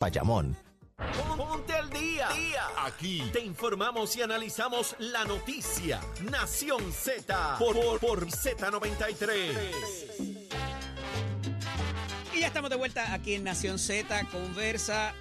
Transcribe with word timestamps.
Payamón. 0.00 0.56
Ponte 1.36 1.74
al 1.74 1.90
día. 1.90 2.26
Aquí 2.78 3.22
te 3.34 3.40
informamos 3.40 4.16
y 4.16 4.22
analizamos 4.22 4.96
la 4.98 5.26
noticia. 5.26 6.00
Nación 6.30 6.90
Z 6.90 7.56
por, 7.58 7.78
por, 7.78 8.00
por 8.00 8.26
Z93. 8.26 9.28
Y 12.34 12.40
ya 12.40 12.46
estamos 12.46 12.70
de 12.70 12.76
vuelta 12.76 13.12
aquí 13.12 13.34
en 13.34 13.44
Nación 13.44 13.78
Z 13.78 14.24
Conversa. 14.32 15.12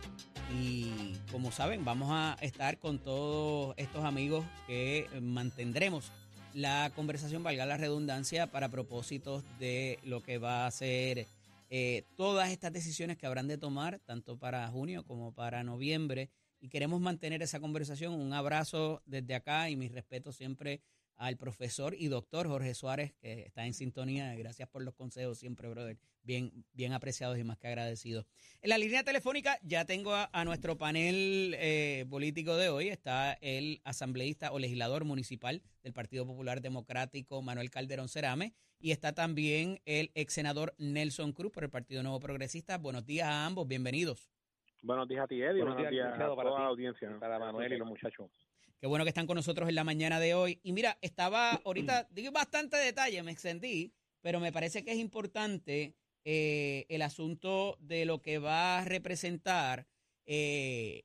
Y 0.57 1.17
como 1.29 1.51
saben, 1.51 1.83
vamos 1.83 2.07
a 2.13 2.37
estar 2.39 2.77
con 2.77 2.99
todos 2.99 3.73
estos 3.75 4.05
amigos 4.05 4.45
que 4.65 5.09
mantendremos 5.21 6.09
la 6.53 6.89
conversación, 6.95 7.43
valga 7.43 7.65
la 7.65 7.75
redundancia, 7.75 8.47
para 8.47 8.69
propósitos 8.69 9.43
de 9.59 9.99
lo 10.03 10.23
que 10.23 10.37
va 10.37 10.65
a 10.65 10.71
ser 10.71 11.27
eh, 11.69 12.05
todas 12.15 12.49
estas 12.49 12.73
decisiones 12.73 13.17
que 13.17 13.27
habrán 13.27 13.47
de 13.47 13.57
tomar, 13.57 13.99
tanto 13.99 14.37
para 14.37 14.67
junio 14.69 15.05
como 15.05 15.33
para 15.33 15.63
noviembre. 15.63 16.29
Y 16.59 16.69
queremos 16.69 16.99
mantener 16.99 17.41
esa 17.41 17.59
conversación. 17.59 18.13
Un 18.13 18.33
abrazo 18.33 19.01
desde 19.05 19.35
acá 19.35 19.69
y 19.69 19.75
mi 19.75 19.87
respeto 19.87 20.31
siempre 20.33 20.81
al 21.19 21.37
profesor 21.37 21.93
y 21.95 22.07
doctor 22.07 22.47
Jorge 22.47 22.73
Suárez, 22.73 23.13
que 23.21 23.41
está 23.41 23.65
en 23.65 23.73
sintonía. 23.73 24.33
Gracias 24.35 24.69
por 24.69 24.81
los 24.81 24.95
consejos 24.95 25.37
siempre, 25.37 25.67
brother. 25.67 25.97
Bien, 26.23 26.65
bien 26.73 26.93
apreciados 26.93 27.37
y 27.37 27.43
más 27.43 27.57
que 27.57 27.67
agradecidos. 27.67 28.25
En 28.61 28.69
la 28.69 28.77
línea 28.77 29.03
telefónica 29.03 29.57
ya 29.61 29.85
tengo 29.85 30.13
a, 30.13 30.45
nuestro 30.45 30.77
panel 30.77 31.55
eh, 31.57 32.05
político 32.09 32.55
de 32.55 32.69
hoy. 32.69 32.87
Está 32.87 33.33
el 33.41 33.81
asambleísta 33.83 34.51
o 34.53 34.59
legislador 34.59 35.03
municipal 35.03 35.61
del 35.83 35.93
Partido 35.93 36.25
Popular 36.25 36.61
Democrático, 36.61 37.41
Manuel 37.41 37.69
Calderón 37.69 38.07
Cerame. 38.07 38.53
Y 38.79 38.91
está 38.91 39.13
también 39.13 39.81
el 39.85 40.11
ex 40.15 40.33
senador 40.33 40.73
Nelson 40.77 41.33
Cruz 41.33 41.51
por 41.51 41.65
el 41.65 41.69
Partido 41.69 42.01
Nuevo 42.01 42.21
Progresista. 42.21 42.77
Buenos 42.77 43.05
días 43.05 43.27
a 43.27 43.45
ambos, 43.45 43.67
bienvenidos. 43.67 44.31
Buenos 44.81 45.09
días 45.09 45.25
a 45.25 45.27
ti, 45.27 45.41
Eddie. 45.41 45.63
Buenos, 45.63 45.89
días, 45.89 46.13
a 46.13 46.25
toda 46.25 46.43
la 46.45 46.67
audiencia. 46.67 47.17
Para 47.19 47.37
Manuel 47.39 47.73
y 47.73 47.77
los 47.77 47.87
muchachos. 47.89 48.29
Qué 48.79 48.87
bueno 48.87 49.03
que 49.03 49.09
están 49.09 49.27
con 49.27 49.35
nosotros 49.35 49.67
en 49.67 49.75
la 49.75 49.83
mañana 49.83 50.19
de 50.21 50.33
hoy. 50.33 50.61
Y 50.63 50.71
mira, 50.71 50.97
estaba 51.01 51.51
ahorita, 51.65 52.07
digo 52.11 52.31
bastante 52.31 52.77
detalle, 52.77 53.21
me 53.23 53.31
extendí, 53.31 53.93
pero 54.21 54.39
me 54.39 54.53
parece 54.53 54.83
que 54.83 54.93
es 54.93 54.97
importante 54.97 55.95
eh, 56.23 56.85
el 56.87 57.01
asunto 57.01 57.77
de 57.81 58.05
lo 58.05 58.21
que 58.21 58.39
va 58.39 58.79
a 58.79 58.85
representar 58.85 59.87
eh, 60.25 61.03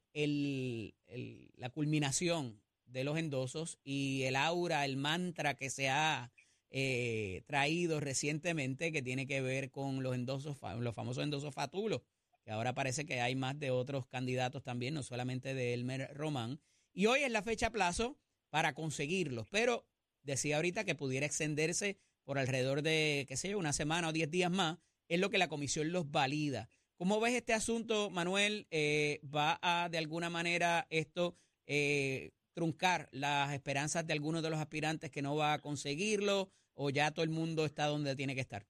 la 1.56 1.70
culminación 1.70 2.60
de 2.86 3.02
los 3.02 3.18
endosos 3.18 3.80
y 3.82 4.22
el 4.22 4.36
aura, 4.36 4.84
el 4.84 4.96
mantra 4.96 5.54
que 5.54 5.68
se 5.68 5.88
ha 5.88 6.30
eh, 6.70 7.42
traído 7.46 7.98
recientemente 7.98 8.92
que 8.92 9.02
tiene 9.02 9.26
que 9.26 9.40
ver 9.40 9.70
con 9.70 10.02
los 10.02 10.14
endosos, 10.14 10.58
los 10.78 10.94
famosos 10.94 11.24
endosos 11.24 11.54
fatulos, 11.54 12.02
que 12.44 12.52
ahora 12.52 12.74
parece 12.74 13.04
que 13.04 13.20
hay 13.20 13.34
más 13.34 13.58
de 13.58 13.70
otros 13.70 14.06
candidatos 14.06 14.62
también, 14.62 14.94
no 14.94 15.02
solamente 15.02 15.54
de 15.54 15.74
Elmer 15.74 16.10
Román. 16.14 16.60
Y 16.94 17.06
hoy 17.06 17.20
es 17.20 17.32
la 17.32 17.42
fecha 17.42 17.70
plazo 17.70 18.16
para 18.50 18.72
conseguirlos, 18.72 19.48
pero 19.50 19.84
decía 20.22 20.56
ahorita 20.56 20.84
que 20.84 20.94
pudiera 20.94 21.26
extenderse 21.26 21.98
por 22.22 22.38
alrededor 22.38 22.82
de, 22.82 23.26
qué 23.28 23.36
sé 23.36 23.50
yo, 23.50 23.58
una 23.58 23.72
semana 23.72 24.08
o 24.08 24.12
diez 24.12 24.30
días 24.30 24.50
más, 24.50 24.78
es 25.08 25.20
lo 25.20 25.28
que 25.28 25.38
la 25.38 25.48
comisión 25.48 25.92
los 25.92 26.10
valida. 26.10 26.68
¿Cómo 26.96 27.20
ves 27.20 27.34
este 27.34 27.52
asunto, 27.52 28.10
Manuel? 28.10 28.68
Eh, 28.70 29.20
¿Va 29.24 29.58
a, 29.60 29.88
de 29.88 29.98
alguna 29.98 30.30
manera, 30.30 30.86
esto 30.88 31.36
eh, 31.66 32.30
truncar 32.54 33.08
las 33.10 33.52
esperanzas 33.52 34.06
de 34.06 34.12
algunos 34.12 34.42
de 34.42 34.50
los 34.50 34.60
aspirantes 34.60 35.10
que 35.10 35.20
no 35.20 35.34
va 35.34 35.54
a 35.54 35.60
conseguirlo 35.60 36.48
o 36.74 36.90
ya 36.90 37.10
todo 37.10 37.24
el 37.24 37.30
mundo 37.30 37.64
está 37.64 37.86
donde 37.86 38.14
tiene 38.14 38.36
que 38.36 38.40
estar? 38.40 38.64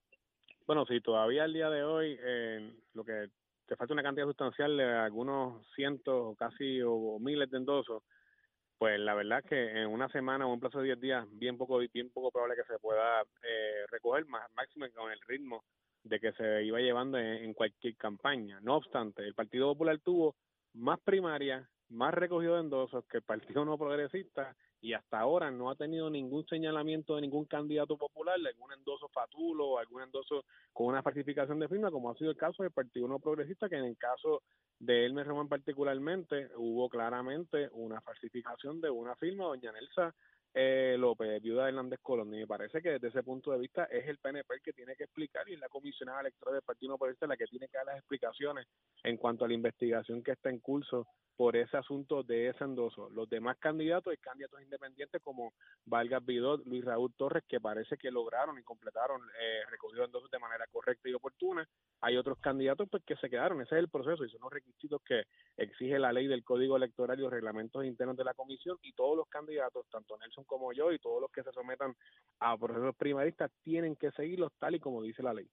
Bueno, 0.66 0.86
sí, 0.86 1.00
todavía 1.02 1.44
al 1.44 1.52
día 1.52 1.68
de 1.68 1.84
hoy 1.84 2.18
eh, 2.24 2.72
lo 2.94 3.04
que 3.04 3.28
te 3.66 3.76
falta 3.76 3.94
una 3.94 4.02
cantidad 4.02 4.26
sustancial 4.26 4.76
de 4.76 4.84
algunos 4.84 5.66
cientos 5.74 6.14
o 6.14 6.34
casi 6.34 6.80
o, 6.82 7.18
miles 7.18 7.50
de 7.50 7.58
endosos, 7.58 8.02
pues 8.78 8.98
la 9.00 9.14
verdad 9.14 9.40
es 9.40 9.46
que 9.46 9.82
en 9.82 9.88
una 9.88 10.08
semana 10.08 10.46
o 10.46 10.52
un 10.52 10.60
plazo 10.60 10.78
de 10.78 10.86
10 10.86 11.00
días, 11.00 11.26
bien 11.32 11.56
poco, 11.56 11.78
bien 11.78 12.10
poco 12.10 12.30
probable 12.30 12.56
que 12.56 12.72
se 12.72 12.78
pueda 12.78 13.22
eh, 13.42 13.86
recoger, 13.90 14.26
más 14.26 14.50
máximo 14.54 14.86
con 14.94 15.10
el 15.10 15.20
ritmo 15.26 15.64
de 16.02 16.20
que 16.20 16.32
se 16.32 16.64
iba 16.64 16.80
llevando 16.80 17.18
en, 17.18 17.54
cualquier 17.54 17.96
campaña. 17.96 18.60
No 18.60 18.76
obstante, 18.76 19.22
el 19.22 19.34
Partido 19.34 19.72
Popular 19.72 19.98
tuvo 20.00 20.36
más 20.74 21.00
primarias, 21.00 21.66
más 21.90 22.14
recogido 22.14 22.54
de 22.54 22.60
endosos 22.60 23.04
que 23.06 23.18
el 23.18 23.22
Partido 23.22 23.64
No 23.64 23.78
Progresista 23.78 24.56
y 24.80 24.92
hasta 24.92 25.18
ahora 25.18 25.50
no 25.50 25.70
ha 25.70 25.76
tenido 25.76 26.10
ningún 26.10 26.46
señalamiento 26.46 27.14
de 27.14 27.22
ningún 27.22 27.46
candidato 27.46 27.96
popular, 27.96 28.36
algún 28.36 28.72
endoso 28.72 29.08
fatulo 29.08 29.66
o 29.66 29.78
algún 29.78 30.02
endoso 30.02 30.44
con 30.72 30.88
una 30.88 31.02
falsificación 31.02 31.58
de 31.58 31.68
firma, 31.68 31.90
como 31.90 32.10
ha 32.10 32.16
sido 32.16 32.30
el 32.30 32.36
caso 32.36 32.62
del 32.62 32.72
Partido 32.72 33.08
No 33.08 33.18
Progresista, 33.18 33.68
que 33.68 33.76
en 33.76 33.84
el 33.84 33.96
caso 33.96 34.42
de 34.78 35.06
Elmer 35.06 35.26
Román 35.26 35.48
particularmente 35.48 36.50
hubo 36.56 36.90
claramente 36.90 37.70
una 37.72 38.00
falsificación 38.02 38.80
de 38.80 38.90
una 38.90 39.14
firma, 39.16 39.44
doña 39.44 39.72
Nelsa 39.72 40.14
eh, 40.54 40.96
López, 40.98 41.42
viuda 41.42 41.64
de 41.64 41.70
Hernández 41.70 41.98
Colón, 42.00 42.32
y 42.34 42.38
me 42.38 42.46
parece 42.46 42.80
que 42.80 42.90
desde 42.90 43.08
ese 43.08 43.22
punto 43.24 43.50
de 43.50 43.58
vista 43.58 43.84
es 43.84 44.06
el 44.06 44.18
PNP 44.18 44.54
el 44.54 44.62
que 44.62 44.72
tiene 44.72 44.94
que 44.94 45.04
explicar 45.04 45.48
y 45.48 45.54
es 45.54 45.60
la 45.60 45.68
comisionada 45.68 46.20
electoral 46.20 46.54
del 46.54 46.62
Partido 46.62 46.96
la 47.26 47.36
que 47.36 47.46
tiene 47.46 47.68
que 47.68 47.76
dar 47.76 47.86
las 47.86 47.98
explicaciones 47.98 48.66
en 49.02 49.16
cuanto 49.16 49.44
a 49.44 49.48
la 49.48 49.54
investigación 49.54 50.22
que 50.22 50.32
está 50.32 50.50
en 50.50 50.60
curso 50.60 51.06
por 51.36 51.56
ese 51.56 51.76
asunto 51.76 52.22
de 52.22 52.48
ese 52.48 52.64
endoso. 52.64 53.10
Los 53.10 53.28
demás 53.28 53.56
candidatos 53.58 54.14
y 54.14 54.16
candidatos 54.18 54.62
independientes 54.62 55.20
como 55.22 55.52
Vargas 55.84 56.24
Vidot, 56.24 56.64
Luis 56.64 56.84
Raúl 56.84 57.12
Torres, 57.14 57.42
que 57.48 57.60
parece 57.60 57.96
que 57.96 58.10
lograron 58.10 58.58
y 58.58 58.62
completaron 58.62 59.20
eh, 59.40 59.62
recogido 59.70 60.04
endosos 60.04 60.30
de 60.30 60.38
manera 60.38 60.66
correcta 60.70 61.08
y 61.08 61.14
oportuna. 61.14 61.66
Hay 62.00 62.16
otros 62.16 62.38
candidatos 62.38 62.88
pues 62.88 63.02
que 63.04 63.16
se 63.16 63.28
quedaron. 63.28 63.60
Ese 63.62 63.74
es 63.74 63.80
el 63.80 63.88
proceso 63.88 64.24
y 64.24 64.30
son 64.30 64.42
los 64.42 64.52
requisitos 64.52 65.02
que 65.02 65.24
exige 65.56 65.98
la 65.98 66.12
ley 66.12 66.26
del 66.28 66.44
Código 66.44 66.76
Electoral 66.76 67.18
y 67.18 67.22
los 67.22 67.32
reglamentos 67.32 67.84
internos 67.84 68.16
de 68.16 68.24
la 68.24 68.34
Comisión 68.34 68.78
y 68.82 68.92
todos 68.92 69.16
los 69.16 69.28
candidatos, 69.28 69.86
tanto 69.90 70.16
Nelson 70.18 70.43
como 70.44 70.72
yo 70.72 70.92
y 70.92 70.98
todos 70.98 71.20
los 71.20 71.30
que 71.30 71.42
se 71.42 71.52
sometan 71.52 71.94
a 72.40 72.56
procesos 72.56 72.94
primaristas, 72.96 73.50
tienen 73.62 73.96
que 73.96 74.10
seguirlos 74.12 74.52
tal 74.58 74.74
y 74.74 74.80
como 74.80 75.02
dice 75.02 75.22
la 75.22 75.34
ley. 75.34 75.48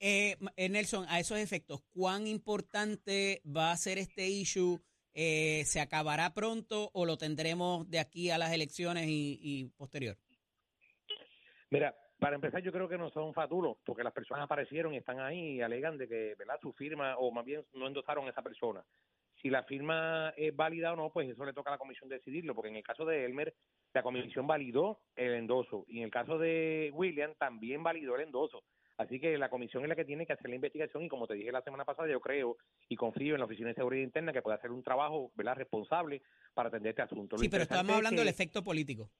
Eh, 0.00 0.36
eh 0.56 0.68
Nelson, 0.68 1.06
a 1.08 1.20
esos 1.20 1.38
efectos, 1.38 1.80
¿cuán 1.90 2.26
importante 2.26 3.42
va 3.44 3.70
a 3.70 3.76
ser 3.76 3.98
este 3.98 4.26
issue? 4.26 4.80
eh, 5.14 5.62
se 5.64 5.80
acabará 5.80 6.34
pronto 6.34 6.90
o 6.92 7.06
lo 7.06 7.16
tendremos 7.16 7.88
de 7.88 8.00
aquí 8.00 8.30
a 8.30 8.38
las 8.38 8.52
elecciones 8.52 9.06
y, 9.08 9.70
posterior? 9.76 10.16
Mira, 11.70 11.94
para 12.18 12.34
empezar, 12.34 12.62
yo 12.62 12.72
creo 12.72 12.88
que 12.88 12.98
no 12.98 13.10
son 13.10 13.32
fatulos, 13.32 13.78
porque 13.84 14.02
las 14.02 14.12
personas 14.12 14.44
aparecieron 14.44 14.92
y 14.92 14.98
están 14.98 15.20
ahí 15.20 15.56
y 15.56 15.62
alegan 15.62 15.96
de 15.96 16.08
que, 16.08 16.34
¿verdad? 16.36 16.58
Su 16.60 16.72
firma, 16.72 17.16
o 17.16 17.30
más 17.30 17.44
bien 17.44 17.64
no 17.74 17.86
endosaron 17.86 18.26
a 18.26 18.30
esa 18.30 18.42
persona. 18.42 18.84
Si 19.40 19.50
la 19.50 19.62
firma 19.64 20.32
es 20.36 20.54
válida 20.54 20.92
o 20.92 20.96
no, 20.96 21.10
pues 21.10 21.28
eso 21.28 21.44
le 21.44 21.52
toca 21.52 21.70
a 21.70 21.74
la 21.74 21.78
comisión 21.78 22.08
decidirlo, 22.08 22.54
porque 22.54 22.70
en 22.70 22.76
el 22.76 22.82
caso 22.82 23.04
de 23.04 23.24
Elmer, 23.24 23.54
la 23.94 24.02
comisión 24.02 24.46
validó 24.46 24.98
el 25.14 25.34
endoso, 25.34 25.86
y 25.88 25.98
en 25.98 26.04
el 26.04 26.10
caso 26.10 26.36
de 26.38 26.90
William 26.92 27.32
también 27.38 27.82
validó 27.82 28.16
el 28.16 28.22
endoso. 28.22 28.64
Así 28.96 29.18
que 29.18 29.38
la 29.38 29.48
comisión 29.48 29.82
es 29.82 29.88
la 29.88 29.96
que 29.96 30.04
tiene 30.04 30.26
que 30.26 30.34
hacer 30.34 30.48
la 30.48 30.56
investigación 30.56 31.02
y 31.02 31.08
como 31.08 31.26
te 31.26 31.34
dije 31.34 31.50
la 31.50 31.62
semana 31.62 31.84
pasada, 31.84 32.08
yo 32.08 32.20
creo 32.20 32.56
y 32.88 32.96
confío 32.96 33.34
en 33.34 33.40
la 33.40 33.46
Oficina 33.46 33.68
de 33.68 33.74
Seguridad 33.74 34.04
Interna 34.04 34.32
que 34.32 34.42
puede 34.42 34.56
hacer 34.56 34.70
un 34.70 34.84
trabajo 34.84 35.32
¿verdad? 35.34 35.56
responsable 35.56 36.22
para 36.54 36.68
atender 36.68 36.90
este 36.90 37.02
asunto. 37.02 37.36
sí, 37.36 37.48
pero 37.48 37.64
estamos 37.64 37.96
hablando 37.96 38.20
del 38.20 38.28
efecto 38.28 38.62
político. 38.62 39.10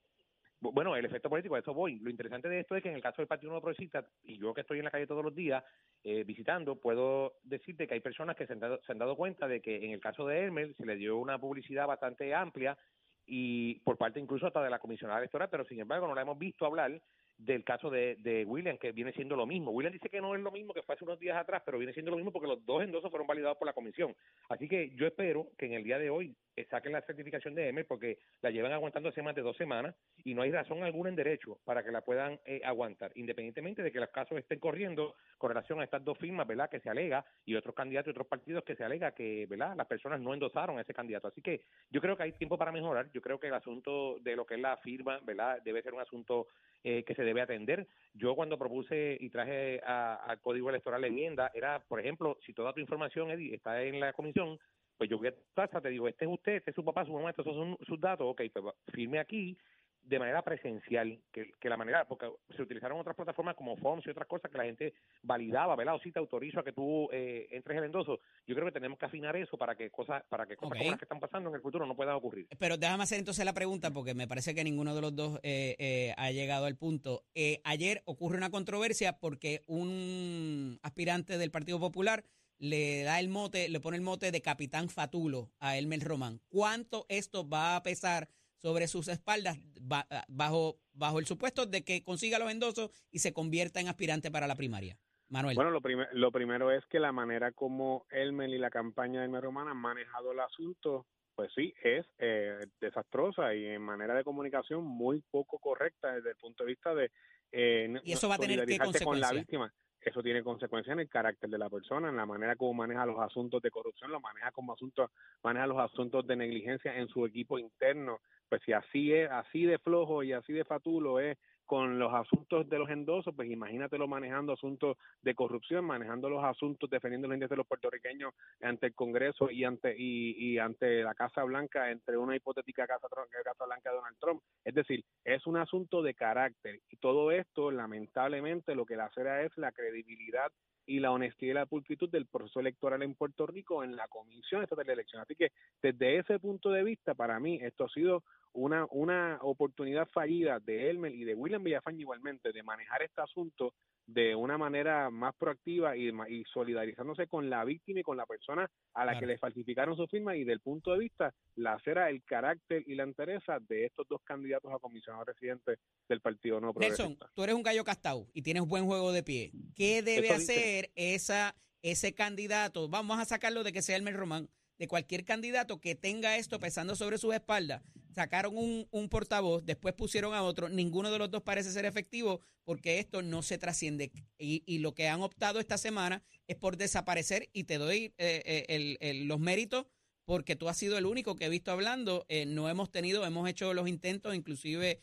Bueno, 0.60 0.96
el 0.96 1.04
efecto 1.04 1.28
político, 1.28 1.56
a 1.56 1.58
eso 1.58 1.74
voy. 1.74 1.98
Lo 1.98 2.08
interesante 2.08 2.48
de 2.48 2.60
esto 2.60 2.74
es 2.74 2.82
que 2.82 2.88
en 2.88 2.94
el 2.94 3.02
caso 3.02 3.20
del 3.20 3.26
Partido 3.26 3.50
Nuevo 3.50 3.62
Progresista, 3.62 4.06
y 4.22 4.38
yo 4.38 4.54
que 4.54 4.62
estoy 4.62 4.78
en 4.78 4.84
la 4.84 4.90
calle 4.90 5.06
todos 5.06 5.24
los 5.24 5.34
días 5.34 5.62
eh, 6.04 6.24
visitando, 6.24 6.76
puedo 6.76 7.34
decirte 7.42 7.86
que 7.86 7.94
hay 7.94 8.00
personas 8.00 8.34
que 8.34 8.46
se 8.46 8.54
han, 8.54 8.60
dado, 8.60 8.80
se 8.86 8.92
han 8.92 8.98
dado 8.98 9.16
cuenta 9.16 9.46
de 9.46 9.60
que 9.60 9.84
en 9.84 9.90
el 9.90 10.00
caso 10.00 10.26
de 10.26 10.38
Hermel 10.38 10.74
se 10.76 10.86
le 10.86 10.96
dio 10.96 11.18
una 11.18 11.38
publicidad 11.38 11.86
bastante 11.86 12.34
amplia 12.34 12.78
y 13.26 13.76
por 13.80 13.96
parte 13.96 14.20
incluso 14.20 14.46
hasta 14.46 14.62
de 14.62 14.70
la 14.70 14.78
comisionada 14.78 15.18
electoral, 15.20 15.48
pero 15.50 15.64
sin 15.64 15.80
embargo 15.80 16.06
no 16.06 16.14
la 16.14 16.22
hemos 16.22 16.38
visto 16.38 16.66
hablar 16.66 17.00
del 17.38 17.64
caso 17.64 17.90
de, 17.90 18.16
de 18.16 18.44
William, 18.44 18.78
que 18.78 18.92
viene 18.92 19.12
siendo 19.12 19.36
lo 19.36 19.46
mismo. 19.46 19.70
William 19.70 19.92
dice 19.92 20.08
que 20.08 20.20
no 20.20 20.34
es 20.34 20.40
lo 20.40 20.50
mismo 20.50 20.72
que 20.72 20.82
fue 20.82 20.94
hace 20.94 21.04
unos 21.04 21.18
días 21.18 21.36
atrás, 21.36 21.62
pero 21.64 21.78
viene 21.78 21.92
siendo 21.92 22.10
lo 22.10 22.16
mismo 22.16 22.32
porque 22.32 22.48
los 22.48 22.64
dos 22.64 22.82
endosos 22.82 23.10
fueron 23.10 23.26
validados 23.26 23.58
por 23.58 23.66
la 23.66 23.72
comisión. 23.72 24.14
Así 24.48 24.68
que 24.68 24.90
yo 24.96 25.06
espero 25.06 25.48
que 25.58 25.66
en 25.66 25.74
el 25.74 25.84
día 25.84 25.98
de 25.98 26.10
hoy 26.10 26.34
saquen 26.70 26.92
la 26.92 27.02
certificación 27.02 27.54
de 27.54 27.68
M 27.68 27.84
porque 27.84 28.18
la 28.40 28.50
llevan 28.50 28.72
aguantando 28.72 29.08
hace 29.08 29.22
más 29.22 29.34
de 29.34 29.42
dos 29.42 29.56
semanas 29.56 29.94
y 30.24 30.34
no 30.34 30.42
hay 30.42 30.52
razón 30.52 30.82
alguna 30.82 31.08
en 31.08 31.16
derecho 31.16 31.58
para 31.64 31.82
que 31.82 31.90
la 31.90 32.02
puedan 32.02 32.38
eh, 32.44 32.60
aguantar, 32.64 33.12
independientemente 33.16 33.82
de 33.82 33.90
que 33.90 34.00
los 34.00 34.10
casos 34.10 34.38
estén 34.38 34.58
corriendo 34.58 35.14
con 35.38 35.50
relación 35.50 35.80
a 35.80 35.84
estas 35.84 36.04
dos 36.04 36.16
firmas, 36.18 36.46
¿verdad? 36.46 36.70
Que 36.70 36.80
se 36.80 36.88
alega 36.88 37.24
y 37.44 37.54
otros 37.54 37.74
candidatos 37.74 38.08
y 38.08 38.10
otros 38.10 38.26
partidos 38.26 38.64
que 38.64 38.76
se 38.76 38.84
alega 38.84 39.12
que, 39.12 39.46
¿verdad? 39.46 39.74
Las 39.76 39.86
personas 39.86 40.20
no 40.20 40.32
endosaron 40.32 40.78
a 40.78 40.82
ese 40.82 40.94
candidato. 40.94 41.28
Así 41.28 41.42
que 41.42 41.62
yo 41.90 42.00
creo 42.00 42.16
que 42.16 42.22
hay 42.22 42.32
tiempo 42.32 42.56
para 42.56 42.72
mejorar. 42.72 43.10
Yo 43.12 43.20
creo 43.20 43.38
que 43.38 43.48
el 43.48 43.54
asunto 43.54 44.18
de 44.20 44.36
lo 44.36 44.46
que 44.46 44.54
es 44.54 44.60
la 44.60 44.76
firma, 44.78 45.18
¿verdad? 45.24 45.60
Debe 45.62 45.82
ser 45.82 45.94
un 45.94 46.00
asunto 46.00 46.46
eh, 46.82 47.02
que 47.04 47.14
se 47.14 47.23
debe 47.24 47.40
atender. 47.40 47.86
Yo 48.12 48.34
cuando 48.34 48.58
propuse 48.58 49.16
y 49.20 49.30
traje 49.30 49.80
al 49.80 50.40
Código 50.40 50.70
Electoral 50.70 51.00
la 51.00 51.08
enmienda, 51.08 51.50
era, 51.54 51.80
por 51.80 52.00
ejemplo, 52.00 52.38
si 52.46 52.52
toda 52.52 52.72
tu 52.72 52.80
información 52.80 53.30
está 53.30 53.82
en 53.82 54.00
la 54.00 54.12
comisión, 54.12 54.58
pues 54.96 55.10
yo 55.10 55.18
voy 55.18 55.28
a 55.28 55.80
te 55.80 55.88
digo, 55.88 56.06
este 56.06 56.24
es 56.24 56.30
usted, 56.30 56.52
este 56.54 56.70
es 56.70 56.74
su 56.74 56.84
papá, 56.84 57.04
su 57.04 57.12
mamá, 57.12 57.30
estos 57.30 57.44
son 57.44 57.76
sus 57.86 58.00
datos, 58.00 58.26
ok, 58.28 58.42
pues 58.52 58.74
firme 58.92 59.18
aquí 59.18 59.56
de 60.04 60.18
manera 60.18 60.42
presencial, 60.42 61.18
que, 61.32 61.52
que, 61.58 61.68
la 61.68 61.76
manera, 61.76 62.04
porque 62.06 62.30
se 62.54 62.62
utilizaron 62.62 63.00
otras 63.00 63.16
plataformas 63.16 63.56
como 63.56 63.76
Forms 63.76 64.06
y 64.06 64.10
otras 64.10 64.28
cosas 64.28 64.50
que 64.50 64.58
la 64.58 64.64
gente 64.64 64.94
validaba, 65.22 65.74
¿verdad? 65.76 65.94
O 65.94 66.00
sí 66.00 66.12
te 66.12 66.18
autorizo 66.18 66.60
a 66.60 66.64
que 66.64 66.72
tú 66.72 67.08
eh, 67.10 67.48
entres 67.50 67.78
el 67.78 67.84
endoso. 67.84 68.20
Yo 68.46 68.54
creo 68.54 68.66
que 68.66 68.72
tenemos 68.72 68.98
que 68.98 69.06
afinar 69.06 69.34
eso 69.36 69.56
para 69.56 69.74
que 69.74 69.90
cosas, 69.90 70.22
para 70.28 70.46
que 70.46 70.56
cosas 70.56 70.78
como 70.78 70.90
las 70.90 70.98
que 70.98 71.06
están 71.06 71.20
pasando 71.20 71.48
en 71.48 71.56
el 71.56 71.62
futuro 71.62 71.86
no 71.86 71.96
puedan 71.96 72.14
ocurrir. 72.14 72.46
Pero 72.58 72.76
déjame 72.76 73.04
hacer 73.04 73.18
entonces 73.18 73.44
la 73.44 73.54
pregunta, 73.54 73.90
porque 73.90 74.14
me 74.14 74.28
parece 74.28 74.54
que 74.54 74.62
ninguno 74.62 74.94
de 74.94 75.00
los 75.00 75.16
dos 75.16 75.40
eh, 75.42 75.74
eh, 75.78 76.14
ha 76.16 76.30
llegado 76.30 76.66
al 76.66 76.76
punto. 76.76 77.24
ayer 77.64 78.02
ocurre 78.04 78.36
una 78.36 78.50
controversia 78.50 79.18
porque 79.18 79.62
un 79.66 80.78
aspirante 80.82 81.38
del 81.38 81.50
Partido 81.50 81.80
Popular 81.80 82.24
le 82.58 83.02
da 83.02 83.20
el 83.20 83.28
mote, 83.28 83.68
le 83.68 83.80
pone 83.80 83.96
el 83.96 84.02
mote 84.02 84.30
de 84.30 84.42
capitán 84.42 84.88
Fatulo 84.88 85.50
a 85.60 85.76
Elmer 85.76 86.00
Román. 86.00 86.40
¿Cuánto 86.48 87.06
esto 87.08 87.48
va 87.48 87.76
a 87.76 87.82
pesar 87.82 88.28
sobre 88.64 88.88
sus 88.88 89.08
espaldas 89.08 89.58
ah, 89.90 90.24
bajo, 90.26 90.78
bajo 90.94 91.18
el 91.18 91.26
supuesto 91.26 91.66
de 91.66 91.84
que 91.84 92.02
consiga 92.02 92.38
los 92.38 92.50
endosos 92.50 92.90
y 93.10 93.18
se 93.18 93.34
convierta 93.34 93.78
en 93.78 93.88
aspirante 93.88 94.30
para 94.30 94.46
la 94.46 94.56
primaria? 94.56 94.96
Manuel. 95.28 95.54
Bueno, 95.54 95.70
lo, 95.70 95.80
lo 96.12 96.32
primero 96.32 96.70
es 96.70 96.82
que 96.86 96.98
la 96.98 97.12
manera 97.12 97.52
como 97.52 98.06
Elmer 98.10 98.48
y 98.48 98.56
la 98.56 98.70
campaña 98.70 99.20
de 99.20 99.26
Elmer 99.26 99.42
Román 99.42 99.68
han 99.68 99.76
manejado 99.76 100.32
el 100.32 100.40
asunto, 100.40 101.04
pues 101.34 101.50
sí, 101.54 101.74
es 101.82 102.06
eh, 102.18 102.58
desastrosa 102.80 103.54
y 103.54 103.66
en 103.66 103.82
manera 103.82 104.14
de 104.14 104.24
comunicación 104.24 104.82
muy 104.82 105.20
poco 105.30 105.58
correcta 105.58 106.14
desde 106.14 106.30
el 106.30 106.36
punto 106.36 106.64
de 106.64 106.70
vista 106.70 106.94
de... 106.94 107.10
Eh, 107.52 108.00
y 108.02 108.12
eso 108.12 108.30
va 108.30 108.36
a 108.36 108.38
tener 108.38 108.64
que 108.64 108.78
con 109.04 109.20
la 109.20 109.30
víctima 109.32 109.70
eso 110.04 110.22
tiene 110.22 110.42
consecuencias 110.42 110.92
en 110.92 111.00
el 111.00 111.08
carácter 111.08 111.48
de 111.48 111.58
la 111.58 111.70
persona, 111.70 112.08
en 112.08 112.16
la 112.16 112.26
manera 112.26 112.56
como 112.56 112.74
maneja 112.74 113.06
los 113.06 113.18
asuntos 113.18 113.62
de 113.62 113.70
corrupción, 113.70 114.10
lo 114.10 114.20
maneja 114.20 114.52
como 114.52 114.74
asuntos, 114.74 115.10
maneja 115.42 115.66
los 115.66 115.78
asuntos 115.78 116.26
de 116.26 116.36
negligencia 116.36 116.96
en 116.96 117.08
su 117.08 117.24
equipo 117.26 117.58
interno. 117.58 118.20
Pues 118.54 118.62
si 118.66 118.72
así 118.72 119.12
es, 119.12 119.28
así 119.32 119.64
de 119.64 119.80
flojo 119.80 120.22
y 120.22 120.32
así 120.32 120.52
de 120.52 120.64
fatulo 120.64 121.18
es 121.18 121.36
con 121.66 121.98
los 121.98 122.14
asuntos 122.14 122.68
de 122.68 122.78
los 122.78 122.88
endosos, 122.88 123.34
pues 123.34 123.50
imagínatelo 123.50 124.06
manejando 124.06 124.52
asuntos 124.52 124.96
de 125.22 125.34
corrupción, 125.34 125.84
manejando 125.84 126.30
los 126.30 126.44
asuntos, 126.44 126.88
defendiendo 126.88 127.26
los 127.26 127.34
intereses 127.34 127.50
de 127.50 127.56
los 127.56 127.66
puertorriqueños 127.66 128.32
ante 128.60 128.86
el 128.86 128.94
Congreso 128.94 129.50
y 129.50 129.64
ante 129.64 129.96
y, 129.98 130.56
ante 130.58 131.02
la 131.02 131.14
Casa 131.14 131.42
Blanca, 131.42 131.90
entre 131.90 132.16
una 132.16 132.36
hipotética 132.36 132.86
Casa, 132.86 133.08
Casa 133.08 133.64
Blanca 133.64 133.90
de 133.90 133.96
Donald 133.96 134.18
Trump. 134.20 134.40
Es 134.64 134.74
decir, 134.74 135.04
es 135.24 135.44
un 135.48 135.56
asunto 135.56 136.00
de 136.00 136.14
carácter 136.14 136.78
y 136.88 136.96
todo 136.98 137.32
esto, 137.32 137.72
lamentablemente, 137.72 138.76
lo 138.76 138.86
que 138.86 138.94
le 138.94 139.02
hace 139.02 139.46
es 139.46 139.58
la 139.58 139.72
credibilidad 139.72 140.52
y 140.86 141.00
la 141.00 141.12
honestidad 141.12 141.50
y 141.50 141.54
la 141.54 141.66
pulcritud 141.66 142.10
del 142.10 142.26
proceso 142.26 142.60
electoral 142.60 143.02
en 143.02 143.14
Puerto 143.14 143.46
Rico 143.46 143.82
en 143.82 143.96
la 143.96 144.08
Comisión 144.08 144.62
Estatal 144.62 144.86
de 144.86 144.92
Elección. 144.92 145.22
Así 145.22 145.34
que 145.34 145.52
desde 145.82 146.18
ese 146.18 146.38
punto 146.38 146.70
de 146.70 146.84
vista, 146.84 147.14
para 147.14 147.40
mí, 147.40 147.58
esto 147.62 147.84
ha 147.84 147.88
sido 147.88 148.22
una, 148.54 148.86
una 148.90 149.38
oportunidad 149.42 150.08
fallida 150.08 150.60
de 150.60 150.90
Elmer 150.90 151.14
y 151.14 151.24
de 151.24 151.34
William 151.34 151.62
Villafañe 151.62 152.00
igualmente 152.00 152.52
de 152.52 152.62
manejar 152.62 153.02
este 153.02 153.20
asunto 153.20 153.74
de 154.06 154.34
una 154.34 154.58
manera 154.58 155.10
más 155.10 155.34
proactiva 155.36 155.96
y, 155.96 156.08
y, 156.28 156.44
solidarizándose 156.52 157.26
con 157.26 157.48
la 157.48 157.64
víctima 157.64 158.00
y 158.00 158.02
con 158.02 158.16
la 158.16 158.26
persona 158.26 158.70
a 158.92 159.04
la 159.04 159.18
que 159.18 159.26
le 159.26 159.38
falsificaron 159.38 159.96
su 159.96 160.06
firma 160.06 160.36
y 160.36 160.44
del 160.44 160.60
punto 160.60 160.92
de 160.92 160.98
vista 160.98 161.34
la 161.56 161.78
cera 161.80 162.10
el 162.10 162.22
carácter 162.22 162.84
y 162.86 162.94
la 162.94 163.04
entereza 163.04 163.58
de 163.60 163.86
estos 163.86 164.06
dos 164.08 164.20
candidatos 164.22 164.72
a 164.72 164.78
comisionado 164.78 165.24
residente 165.24 165.78
del 166.08 166.20
Partido 166.20 166.60
No 166.60 166.72
Progresista. 166.72 167.08
Nelson, 167.08 167.28
tú 167.34 167.42
eres 167.42 167.54
un 167.54 167.62
gallo 167.62 167.84
castao 167.84 168.28
y 168.34 168.42
tienes 168.42 168.64
buen 168.64 168.84
juego 168.84 169.12
de 169.12 169.22
pie. 169.22 169.52
¿Qué 169.74 170.02
debe 170.02 170.30
hacer 170.30 170.90
esa 170.94 171.54
ese 171.82 172.14
candidato? 172.14 172.88
Vamos 172.88 173.18
a 173.18 173.24
sacarlo 173.24 173.64
de 173.64 173.72
que 173.72 173.82
sea 173.82 173.96
Elmer 173.96 174.16
Román, 174.16 174.48
de 174.78 174.88
cualquier 174.88 175.24
candidato 175.24 175.80
que 175.80 175.94
tenga 175.94 176.36
esto 176.36 176.58
pesando 176.58 176.96
sobre 176.96 177.18
sus 177.18 177.34
espaldas 177.34 177.82
sacaron 178.14 178.56
un, 178.56 178.86
un, 178.90 179.08
portavoz, 179.08 179.64
después 179.64 179.94
pusieron 179.94 180.34
a 180.34 180.42
otro, 180.42 180.68
ninguno 180.68 181.10
de 181.10 181.18
los 181.18 181.30
dos 181.30 181.42
parece 181.42 181.72
ser 181.72 181.84
efectivo 181.84 182.40
porque 182.64 182.98
esto 182.98 183.22
no 183.22 183.42
se 183.42 183.58
trasciende. 183.58 184.12
Y, 184.38 184.62
y 184.66 184.78
lo 184.78 184.94
que 184.94 185.08
han 185.08 185.20
optado 185.20 185.60
esta 185.60 185.76
semana 185.76 186.22
es 186.46 186.56
por 186.56 186.76
desaparecer 186.76 187.50
y 187.52 187.64
te 187.64 187.78
doy 187.78 188.14
eh, 188.18 188.42
eh, 188.44 188.64
el, 188.68 188.96
el, 189.00 189.26
los 189.26 189.40
méritos 189.40 189.86
porque 190.24 190.56
tú 190.56 190.70
has 190.70 190.78
sido 190.78 190.96
el 190.96 191.04
único 191.04 191.36
que 191.36 191.44
he 191.44 191.50
visto 191.50 191.70
hablando. 191.70 192.24
Eh, 192.28 192.46
no 192.46 192.70
hemos 192.70 192.90
tenido, 192.90 193.26
hemos 193.26 193.46
hecho 193.48 193.74
los 193.74 193.88
intentos, 193.88 194.34
inclusive 194.34 195.02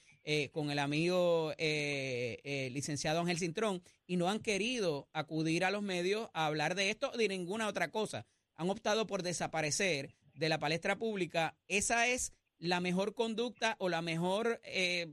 con 0.51 0.69
el 0.69 0.77
amigo 0.77 1.51
licenciado 1.57 3.21
Ángel 3.21 3.39
Cintrón, 3.39 3.81
y 4.05 4.17
no 4.17 4.29
han 4.29 4.39
querido 4.39 5.09
acudir 5.13 5.65
a 5.65 5.71
los 5.71 5.81
medios 5.81 6.29
a 6.33 6.45
hablar 6.45 6.75
de 6.75 6.91
esto 6.91 7.11
de 7.11 7.27
ninguna 7.27 7.67
otra 7.67 7.89
cosa. 7.89 8.27
Han 8.61 8.69
optado 8.69 9.07
por 9.07 9.23
desaparecer 9.23 10.13
de 10.35 10.47
la 10.47 10.59
palestra 10.59 10.95
pública. 10.95 11.55
Esa 11.67 12.05
es 12.05 12.31
la 12.59 12.79
mejor 12.79 13.15
conducta 13.15 13.75
o 13.79 13.89
la 13.89 14.03
mejor 14.03 14.61
eh, 14.63 15.07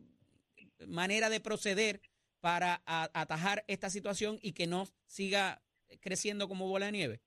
manera 0.87 1.31
de 1.31 1.41
proceder 1.41 2.03
para 2.41 2.83
atajar 2.85 3.65
esta 3.67 3.89
situación 3.89 4.39
y 4.43 4.53
que 4.53 4.67
no 4.67 4.85
siga 5.07 5.63
creciendo 6.03 6.47
como 6.47 6.69
bola 6.69 6.87
de 6.87 6.93
nieve? 6.93 7.21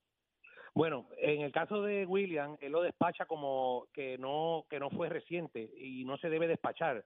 Bueno, 0.76 1.10
en 1.18 1.42
el 1.42 1.52
caso 1.52 1.82
de 1.82 2.06
William, 2.06 2.56
él 2.62 2.72
lo 2.72 2.84
despacha 2.84 3.26
como 3.26 3.88
que 3.92 4.20
no 4.20 4.68
que 4.70 4.80
no 4.80 4.92
fue 4.92 5.10
reciente 5.10 5.72
y 5.76 6.06
no 6.06 6.18
se 6.18 6.30
debe 6.30 6.48
despachar. 6.48 7.04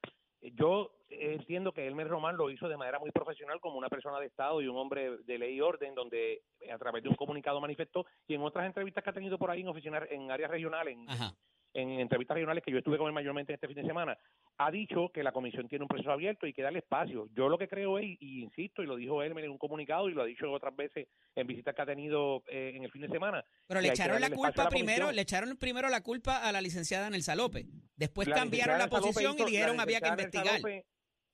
Yo 0.53 0.91
entiendo 1.09 1.71
que 1.71 1.87
Elmer 1.87 2.07
Román 2.07 2.37
lo 2.37 2.49
hizo 2.49 2.67
de 2.67 2.77
manera 2.77 2.99
muy 2.99 3.11
profesional 3.11 3.59
como 3.59 3.77
una 3.77 3.89
persona 3.89 4.19
de 4.19 4.27
Estado 4.27 4.61
y 4.61 4.67
un 4.67 4.77
hombre 4.77 5.17
de 5.23 5.37
ley 5.37 5.55
y 5.55 5.61
orden, 5.61 5.95
donde 5.95 6.43
a 6.71 6.77
través 6.77 7.03
de 7.03 7.09
un 7.09 7.15
comunicado 7.15 7.61
manifestó 7.61 8.05
y 8.27 8.35
en 8.35 8.41
otras 8.41 8.65
entrevistas 8.65 9.03
que 9.03 9.09
ha 9.09 9.13
tenido 9.13 9.37
por 9.37 9.49
ahí 9.49 9.61
en 9.61 9.67
oficinas, 9.67 10.03
en 10.09 10.29
áreas 10.31 10.51
regionales, 10.51 10.97
en 11.75 11.99
entrevistas 11.99 12.35
regionales 12.35 12.63
que 12.63 12.71
yo 12.71 12.77
estuve 12.77 12.97
con 12.97 13.07
él 13.07 13.13
mayormente 13.13 13.53
este 13.53 13.67
fin 13.67 13.75
de 13.75 13.83
semana, 13.83 14.17
ha 14.57 14.71
dicho 14.71 15.09
que 15.13 15.23
la 15.23 15.33
comisión 15.33 15.67
tiene 15.67 15.83
un 15.83 15.89
proceso 15.89 16.11
abierto 16.11 16.47
y 16.47 16.53
que 16.53 16.61
darle 16.61 16.79
espacio. 16.79 17.27
Yo 17.35 17.49
lo 17.49 17.57
que 17.57 17.67
creo 17.67 17.99
es, 17.99 18.05
y 18.05 18.41
insisto, 18.41 18.81
y 18.81 18.87
lo 18.87 18.95
dijo 18.95 19.21
él 19.21 19.37
en 19.37 19.51
un 19.51 19.57
comunicado 19.57 20.09
y 20.09 20.13
lo 20.13 20.21
ha 20.21 20.25
dicho 20.25 20.49
otras 20.51 20.75
veces 20.75 21.07
en 21.35 21.45
visitas 21.45 21.75
que 21.75 21.81
ha 21.81 21.85
tenido 21.85 22.43
eh, 22.47 22.71
en 22.75 22.83
el 22.83 22.91
fin 22.91 23.01
de 23.01 23.09
semana. 23.09 23.43
Pero 23.67 23.81
le 23.81 23.89
echaron 23.89 24.21
la 24.21 24.29
culpa 24.29 24.69
primero, 24.69 25.11
le 25.11 25.21
echaron 25.21 25.55
primero 25.57 25.89
la 25.89 26.01
culpa 26.01 26.37
a 26.37 26.51
la 26.53 26.61
licenciada 26.61 27.09
Nelsa 27.09 27.35
López. 27.35 27.65
Después 27.97 28.29
cambiaron 28.29 28.79
la 28.79 28.87
posición 28.87 29.35
y 29.37 29.45
dijeron 29.45 29.79
había 29.79 29.99
que 29.99 30.09
investigar 30.09 30.61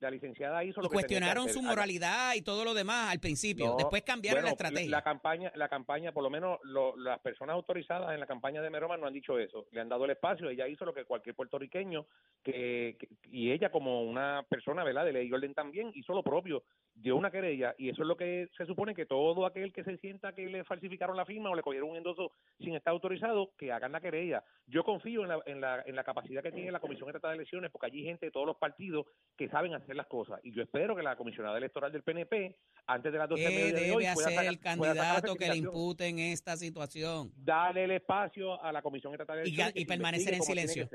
la 0.02 0.10
licenciada 0.10 0.64
hizo 0.64 0.80
lo 0.80 0.88
que 0.88 0.94
cuestionaron 0.94 1.48
su 1.48 1.62
moralidad 1.62 2.34
y 2.34 2.42
todo 2.42 2.64
lo 2.64 2.74
demás 2.74 3.12
al 3.12 3.20
principio. 3.20 3.76
Después 3.78 4.02
cambiaron 4.02 4.44
la 4.44 4.50
estrategia. 4.50 4.90
La, 4.90 5.02
campaña, 5.02 5.52
la 5.54 5.68
campaña, 5.68 6.12
por 6.12 6.22
lo 6.22 6.30
menos 6.30 6.58
las 6.96 7.20
personas 7.20 7.54
autorizadas 7.54 8.12
en 8.12 8.20
la 8.20 8.26
campaña 8.26 8.60
de 8.60 8.70
Meroma 8.70 8.96
no 8.96 9.06
han 9.06 9.12
dicho 9.12 9.38
eso. 9.38 9.66
Le 9.70 9.80
han 9.80 9.88
dado 9.88 10.04
el 10.04 10.10
espacio. 10.10 10.50
Ella 10.50 10.66
hizo 10.66 10.84
lo 10.84 10.92
que 10.92 11.04
cualquier 11.04 11.36
puertorriqueño 11.36 12.06
que, 12.42 12.96
y 13.30 13.52
ella 13.52 13.70
como 13.70 14.02
una 14.02 14.44
persona, 14.48 14.84
¿verdad? 14.84 15.04
De 15.04 15.12
ley 15.12 15.28
y 15.28 15.32
orden 15.32 15.54
también 15.54 15.92
hizo 15.94 16.12
lo 16.12 16.22
propio. 16.22 16.64
Dio 16.94 17.16
una 17.16 17.30
querella 17.30 17.74
y 17.78 17.88
eso 17.88 18.02
es 18.02 18.08
lo 18.08 18.16
que 18.16 18.48
se 18.56 18.66
supone 18.66 18.94
que 18.94 19.06
todo 19.06 19.46
aquel 19.46 19.72
que 19.72 19.84
se 19.84 19.96
sienta 19.98 20.34
que 20.34 20.46
le 20.46 20.64
falsificaron 20.64 21.16
la 21.16 21.24
firma 21.24 21.50
o 21.50 21.54
le 21.54 21.62
cogieron 21.62 21.90
un 21.90 21.96
endoso 21.96 22.32
sin 22.58 22.74
estar 22.74 22.92
autorizado, 22.92 23.52
que 23.56 23.72
hagan 23.72 23.92
la 23.92 24.00
querella. 24.00 24.44
Yo 24.66 24.84
confío 24.84 25.22
en 25.22 25.28
la, 25.28 25.40
en 25.46 25.60
la, 25.60 25.82
en 25.86 25.96
la 25.96 26.04
capacidad 26.04 26.42
que 26.42 26.52
tiene 26.52 26.72
la 26.72 26.80
Comisión 26.80 27.08
Estatal 27.08 27.30
de 27.30 27.36
Elecciones 27.36 27.70
porque 27.70 27.86
allí 27.86 28.00
hay 28.00 28.06
gente 28.06 28.26
de 28.26 28.32
todos 28.32 28.46
los 28.46 28.56
partidos 28.56 29.06
que 29.36 29.48
saben 29.48 29.74
hacer 29.74 29.91
las 29.96 30.06
cosas. 30.06 30.40
Y 30.42 30.52
yo 30.52 30.62
espero 30.62 30.94
que 30.96 31.02
la 31.02 31.16
comisionada 31.16 31.58
electoral 31.58 31.92
del 31.92 32.02
PNP, 32.02 32.56
antes 32.86 33.12
de 33.12 33.18
las 33.18 33.28
12 33.28 33.42
¿Qué 33.42 33.72
de 33.72 33.92
hoy, 33.92 34.06
hacer 34.06 34.46
el 34.46 34.58
candidato 34.58 35.34
que 35.34 35.48
le 35.48 35.56
impute 35.56 36.06
en 36.06 36.18
esta 36.18 36.56
situación? 36.56 37.32
Dale 37.36 37.84
el 37.84 37.92
espacio 37.92 38.62
a 38.62 38.72
la 38.72 38.82
Comisión 38.82 39.12
Estatal 39.12 39.36
de 39.36 39.42
Elecciones. 39.42 39.72
Y, 39.76 39.84
permanecer 39.84 40.34
en 40.34 40.42
silencio. 40.42 40.88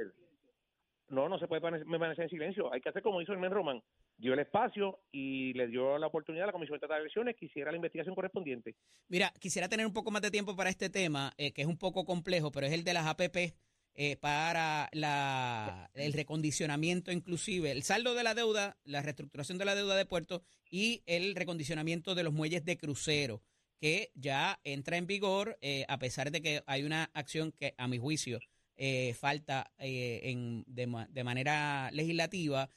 No, 1.09 1.29
no 1.29 1.39
se 1.39 1.47
puede 1.47 1.61
permanecer 1.61 2.25
en 2.25 2.29
silencio. 2.29 2.71
Hay 2.73 2.81
que 2.81 2.89
hacer 2.89 3.01
como 3.01 3.21
hizo 3.21 3.31
el 3.31 3.39
Men 3.39 3.51
Roman. 3.51 3.81
Dio 4.17 4.33
el 4.33 4.39
espacio 4.39 4.99
y 5.11 5.53
le 5.53 5.67
dio 5.67 5.97
la 5.97 6.07
oportunidad 6.07 6.43
a 6.43 6.47
la 6.47 6.51
Comisión 6.51 6.75
Estatal 6.75 6.97
de 6.97 7.01
Elecciones 7.03 7.35
que 7.37 7.45
hiciera 7.45 7.71
la 7.71 7.77
investigación 7.77 8.15
correspondiente. 8.15 8.75
Mira, 9.07 9.31
quisiera 9.39 9.69
tener 9.69 9.85
un 9.85 9.93
poco 9.93 10.11
más 10.11 10.21
de 10.21 10.31
tiempo 10.31 10.55
para 10.55 10.69
este 10.69 10.89
tema, 10.89 11.31
eh, 11.37 11.53
que 11.53 11.61
es 11.61 11.67
un 11.67 11.77
poco 11.77 12.03
complejo, 12.03 12.51
pero 12.51 12.67
es 12.67 12.73
el 12.73 12.83
de 12.83 12.93
las 12.93 13.05
APP 13.05 13.53
eh, 13.99 14.15
para 14.15 14.89
la, 14.91 15.89
el 15.95 16.13
recondicionamiento 16.13 17.11
inclusive, 17.11 17.71
el 17.71 17.81
saldo 17.81 18.13
de 18.13 18.21
la 18.21 18.35
deuda, 18.35 18.77
la 18.83 19.01
reestructuración 19.01 19.57
de 19.57 19.65
la 19.65 19.73
deuda 19.73 19.95
de 19.95 20.05
puerto 20.05 20.43
y 20.69 21.01
el 21.07 21.33
recondicionamiento 21.33 22.13
de 22.13 22.21
los 22.21 22.31
muelles 22.31 22.63
de 22.63 22.77
crucero, 22.77 23.41
que 23.79 24.11
ya 24.13 24.59
entra 24.63 24.97
en 24.97 25.07
vigor 25.07 25.57
eh, 25.61 25.83
a 25.87 25.97
pesar 25.97 26.29
de 26.29 26.43
que 26.43 26.63
hay 26.67 26.83
una 26.83 27.09
acción 27.15 27.51
que 27.51 27.73
a 27.75 27.87
mi 27.87 27.97
juicio 27.97 28.39
eh, 28.75 29.15
falta 29.19 29.73
en, 29.79 30.63
de, 30.67 31.07
de, 31.09 31.23
manera 31.23 31.89
legislativa. 31.91 32.69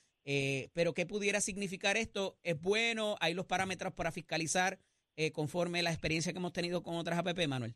pero 0.72 0.94
¿qué 0.94 1.04
pudiera 1.04 1.42
significar 1.42 1.98
esto? 1.98 2.38
¿Es 2.42 2.58
bueno? 2.58 3.16
¿Hay 3.20 3.34
los 3.34 3.44
parámetros 3.44 3.92
para 3.92 4.10
fiscalizar 4.10 4.78
conforme 5.34 5.82
la 5.82 5.90
experiencia 5.90 6.32
que 6.32 6.38
hemos 6.38 6.54
tenido 6.54 6.82
con 6.82 6.96
otras 6.96 7.18
APP, 7.18 7.46
Manuel? 7.46 7.74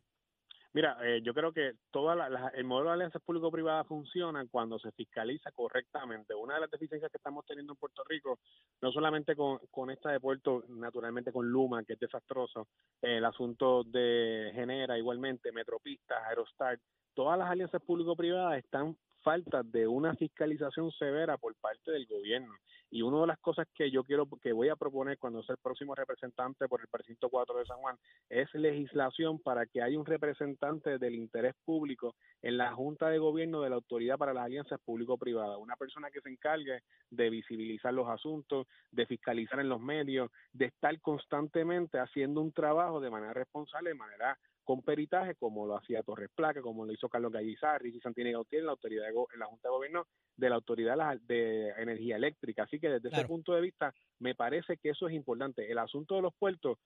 Mira, 0.74 0.98
eh, 1.02 1.22
yo 1.22 1.32
creo 1.32 1.52
que 1.52 1.74
toda 1.92 2.16
la, 2.16 2.48
el 2.48 2.64
modelo 2.64 2.90
de 2.90 2.94
alianzas 2.94 3.22
público-privadas 3.22 3.86
funciona 3.86 4.44
cuando 4.50 4.76
se 4.80 4.90
fiscaliza 4.90 5.52
correctamente. 5.52 6.34
Una 6.34 6.54
de 6.54 6.62
las 6.62 6.70
deficiencias 6.70 7.12
que 7.12 7.18
estamos 7.18 7.46
teniendo 7.46 7.74
en 7.74 7.78
Puerto 7.78 8.02
Rico, 8.08 8.40
no 8.82 8.90
solamente 8.90 9.36
con, 9.36 9.90
esta 9.90 10.10
de 10.10 10.18
Puerto, 10.18 10.64
naturalmente 10.68 11.32
con 11.32 11.48
Luma, 11.48 11.84
que 11.84 11.92
es 11.92 12.00
desastroso, 12.00 12.66
el 13.00 13.24
asunto 13.24 13.84
de 13.84 14.50
Genera 14.52 14.98
igualmente, 14.98 15.52
Metropistas, 15.52 16.20
Aerostar, 16.24 16.80
todas 17.14 17.38
las 17.38 17.48
alianzas 17.48 17.80
público-privadas 17.80 18.58
están 18.58 18.96
falta 19.24 19.62
de 19.62 19.88
una 19.88 20.14
fiscalización 20.14 20.92
severa 20.92 21.38
por 21.38 21.54
parte 21.56 21.90
del 21.90 22.06
gobierno. 22.06 22.54
Y 22.90 23.02
una 23.02 23.22
de 23.22 23.26
las 23.26 23.38
cosas 23.38 23.66
que 23.74 23.90
yo 23.90 24.04
quiero, 24.04 24.28
que 24.40 24.52
voy 24.52 24.68
a 24.68 24.76
proponer 24.76 25.18
cuando 25.18 25.42
sea 25.42 25.54
el 25.54 25.60
próximo 25.60 25.94
representante 25.94 26.68
por 26.68 26.80
el 26.80 26.86
precinto 26.88 27.28
4 27.30 27.58
de 27.58 27.64
San 27.64 27.78
Juan, 27.78 27.96
es 28.28 28.52
legislación 28.54 29.40
para 29.40 29.66
que 29.66 29.82
haya 29.82 29.98
un 29.98 30.06
representante 30.06 30.98
del 30.98 31.14
interés 31.14 31.54
público 31.64 32.14
en 32.42 32.58
la 32.58 32.72
Junta 32.74 33.08
de 33.08 33.18
Gobierno 33.18 33.62
de 33.62 33.70
la 33.70 33.76
Autoridad 33.76 34.18
para 34.18 34.34
las 34.34 34.44
Alianzas 34.44 34.78
Público-Privadas. 34.84 35.58
Una 35.58 35.76
persona 35.76 36.10
que 36.10 36.20
se 36.20 36.28
encargue 36.28 36.82
de 37.10 37.30
visibilizar 37.30 37.92
los 37.92 38.08
asuntos, 38.08 38.66
de 38.92 39.06
fiscalizar 39.06 39.58
en 39.58 39.70
los 39.70 39.80
medios, 39.80 40.30
de 40.52 40.66
estar 40.66 41.00
constantemente 41.00 41.98
haciendo 41.98 42.42
un 42.42 42.52
trabajo 42.52 43.00
de 43.00 43.10
manera 43.10 43.32
responsable, 43.32 43.90
de 43.90 43.96
manera 43.96 44.38
con 44.64 44.82
peritaje, 44.82 45.34
como 45.34 45.66
lo 45.66 45.76
hacía 45.76 46.02
Torres 46.02 46.30
Placa, 46.34 46.62
como 46.62 46.84
lo 46.84 46.92
hizo 46.92 47.08
Carlos 47.08 47.32
Gallizar, 47.32 47.84
y 47.86 48.00
Santini 48.00 48.32
Gautier 48.32 48.60
en 48.60 48.66
la 48.66 48.72
autoridad 48.72 49.08
en 49.08 49.38
la 49.38 49.46
Junta 49.46 49.68
de 49.68 49.72
Gobierno 49.72 50.06
de 50.36 50.48
la 50.48 50.56
Autoridad 50.56 51.20
de 51.20 51.68
Energía 51.78 52.16
Eléctrica. 52.16 52.64
Así 52.64 52.80
que 52.80 52.88
desde 52.88 53.08
ese 53.08 53.26
punto 53.26 53.54
de 53.54 53.60
vista, 53.60 53.94
me 54.18 54.34
parece 54.34 54.78
que 54.78 54.90
eso 54.90 55.06
es 55.06 55.14
importante. 55.14 55.70
El 55.70 55.78
asunto 55.78 56.16
de 56.16 56.22
los 56.22 56.34
puertos, 56.34 56.78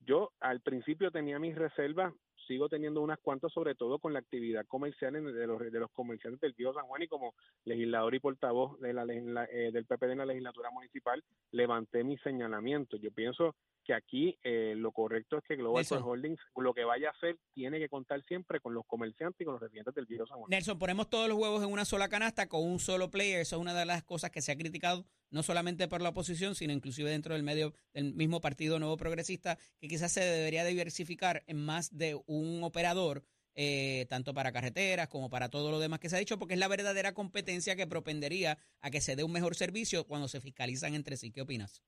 yo 0.00 0.32
al 0.40 0.60
principio 0.60 1.10
tenía 1.10 1.38
mis 1.38 1.54
reservas, 1.54 2.12
sigo 2.46 2.68
teniendo 2.68 3.00
unas 3.00 3.18
cuantas, 3.20 3.52
sobre 3.52 3.74
todo 3.74 3.98
con 3.98 4.12
la 4.12 4.18
actividad 4.18 4.66
comercial 4.66 5.14
de 5.14 5.46
los, 5.46 5.60
de 5.60 5.80
los 5.80 5.90
comerciantes 5.92 6.40
del 6.40 6.54
Tío 6.54 6.74
San 6.74 6.86
Juan 6.86 7.02
y 7.02 7.08
como 7.08 7.34
legislador 7.64 8.14
y 8.14 8.20
portavoz 8.20 8.78
de 8.80 8.92
la, 8.92 9.04
eh, 9.04 9.70
del 9.72 9.86
PPD 9.86 10.12
en 10.12 10.18
la 10.18 10.26
legislatura 10.26 10.70
municipal, 10.70 11.22
levanté 11.52 12.04
mi 12.04 12.18
señalamiento. 12.18 12.96
Yo 12.98 13.10
pienso 13.12 13.54
que 13.84 13.94
aquí 13.94 14.38
eh, 14.42 14.74
lo 14.76 14.92
correcto 14.92 15.38
es 15.38 15.44
que 15.44 15.56
Global 15.56 15.84
Holdings 16.02 16.40
lo 16.56 16.72
que 16.74 16.84
vaya 16.84 17.08
a 17.08 17.10
hacer 17.12 17.38
tiene 17.52 17.78
que 17.78 17.88
contar 17.88 18.22
siempre 18.24 18.60
con 18.60 18.74
los 18.74 18.84
comerciantes 18.86 19.40
y 19.40 19.44
con 19.44 19.54
los 19.54 19.62
residentes 19.62 19.94
del 19.94 20.06
Vío 20.06 20.26
San 20.26 20.38
Juan. 20.38 20.50
Nelson, 20.50 20.78
ponemos 20.78 21.10
todos 21.10 21.28
los 21.28 21.38
huevos 21.38 21.62
en 21.62 21.70
una 21.70 21.84
sola 21.84 22.08
canasta 22.08 22.48
con 22.48 22.62
un 22.62 22.78
solo 22.78 23.10
player. 23.10 23.40
Eso 23.40 23.56
es 23.56 23.62
una 23.62 23.74
de 23.74 23.84
las 23.84 24.02
cosas 24.02 24.30
que 24.30 24.40
se 24.40 24.52
ha 24.52 24.56
criticado 24.56 25.04
no 25.30 25.42
solamente 25.42 25.88
por 25.88 26.00
la 26.00 26.10
oposición, 26.10 26.54
sino 26.54 26.72
inclusive 26.72 27.10
dentro 27.10 27.34
del 27.34 27.42
medio 27.42 27.74
del 27.92 28.14
mismo 28.14 28.40
Partido 28.40 28.78
Nuevo 28.78 28.96
Progresista, 28.96 29.58
que 29.80 29.88
quizás 29.88 30.12
se 30.12 30.20
debería 30.20 30.64
diversificar 30.64 31.42
en 31.46 31.64
más 31.64 31.96
de 31.96 32.20
un 32.26 32.62
operador. 32.62 33.24
Eh, 33.56 34.06
tanto 34.08 34.34
para 34.34 34.50
carreteras 34.50 35.06
como 35.06 35.30
para 35.30 35.48
todo 35.48 35.70
lo 35.70 35.78
demás 35.78 36.00
que 36.00 36.08
se 36.08 36.16
ha 36.16 36.18
dicho, 36.18 36.40
porque 36.40 36.54
es 36.54 36.58
la 36.58 36.66
verdadera 36.66 37.14
competencia 37.14 37.76
que 37.76 37.86
propendería 37.86 38.58
a 38.80 38.90
que 38.90 39.00
se 39.00 39.14
dé 39.14 39.22
un 39.22 39.30
mejor 39.30 39.54
servicio 39.54 40.08
cuando 40.08 40.26
se 40.26 40.40
fiscalizan 40.40 40.94
entre 40.94 41.16
sí. 41.16 41.30
¿Qué 41.30 41.40
opinas? 41.40 41.80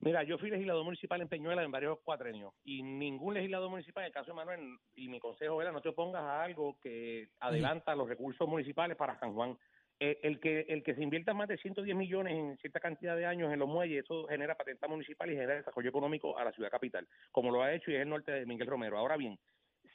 Mira, 0.00 0.22
yo 0.22 0.38
fui 0.38 0.50
legislador 0.50 0.84
municipal 0.84 1.20
en 1.20 1.28
Peñuela 1.28 1.62
en 1.62 1.70
varios 1.70 1.98
cuatrenios 2.00 2.52
y 2.64 2.82
ningún 2.82 3.34
legislador 3.34 3.70
municipal, 3.70 4.04
en 4.04 4.08
el 4.08 4.12
caso 4.12 4.30
de 4.30 4.36
Manuel, 4.36 4.78
y 4.94 5.08
mi 5.08 5.18
consejo 5.18 5.60
era 5.62 5.72
no 5.72 5.80
te 5.80 5.88
opongas 5.88 6.22
a 6.22 6.42
algo 6.42 6.78
que 6.80 7.28
adelanta 7.40 7.94
los 7.94 8.08
recursos 8.08 8.46
municipales 8.48 8.96
para 8.96 9.18
San 9.18 9.32
Juan. 9.32 9.56
Eh, 9.98 10.18
el, 10.24 10.40
que 10.40 10.66
el 10.68 10.82
que 10.82 10.94
se 10.94 11.02
invierta 11.02 11.32
más 11.32 11.48
de 11.48 11.56
110 11.56 11.96
millones 11.96 12.34
en 12.34 12.58
cierta 12.58 12.80
cantidad 12.80 13.16
de 13.16 13.24
años 13.24 13.50
en 13.50 13.58
los 13.58 13.68
muelles, 13.68 14.04
eso 14.04 14.26
genera 14.26 14.54
patenta 14.54 14.86
municipal 14.86 15.30
y 15.30 15.34
genera 15.34 15.54
desarrollo 15.54 15.88
económico 15.88 16.36
a 16.36 16.44
la 16.44 16.52
ciudad 16.52 16.70
capital, 16.70 17.08
como 17.32 17.50
lo 17.50 17.62
ha 17.62 17.72
hecho 17.72 17.90
y 17.90 17.94
es 17.94 18.02
el 18.02 18.10
norte 18.10 18.30
de 18.30 18.44
Miguel 18.44 18.66
Romero. 18.66 18.98
Ahora 18.98 19.16
bien, 19.16 19.38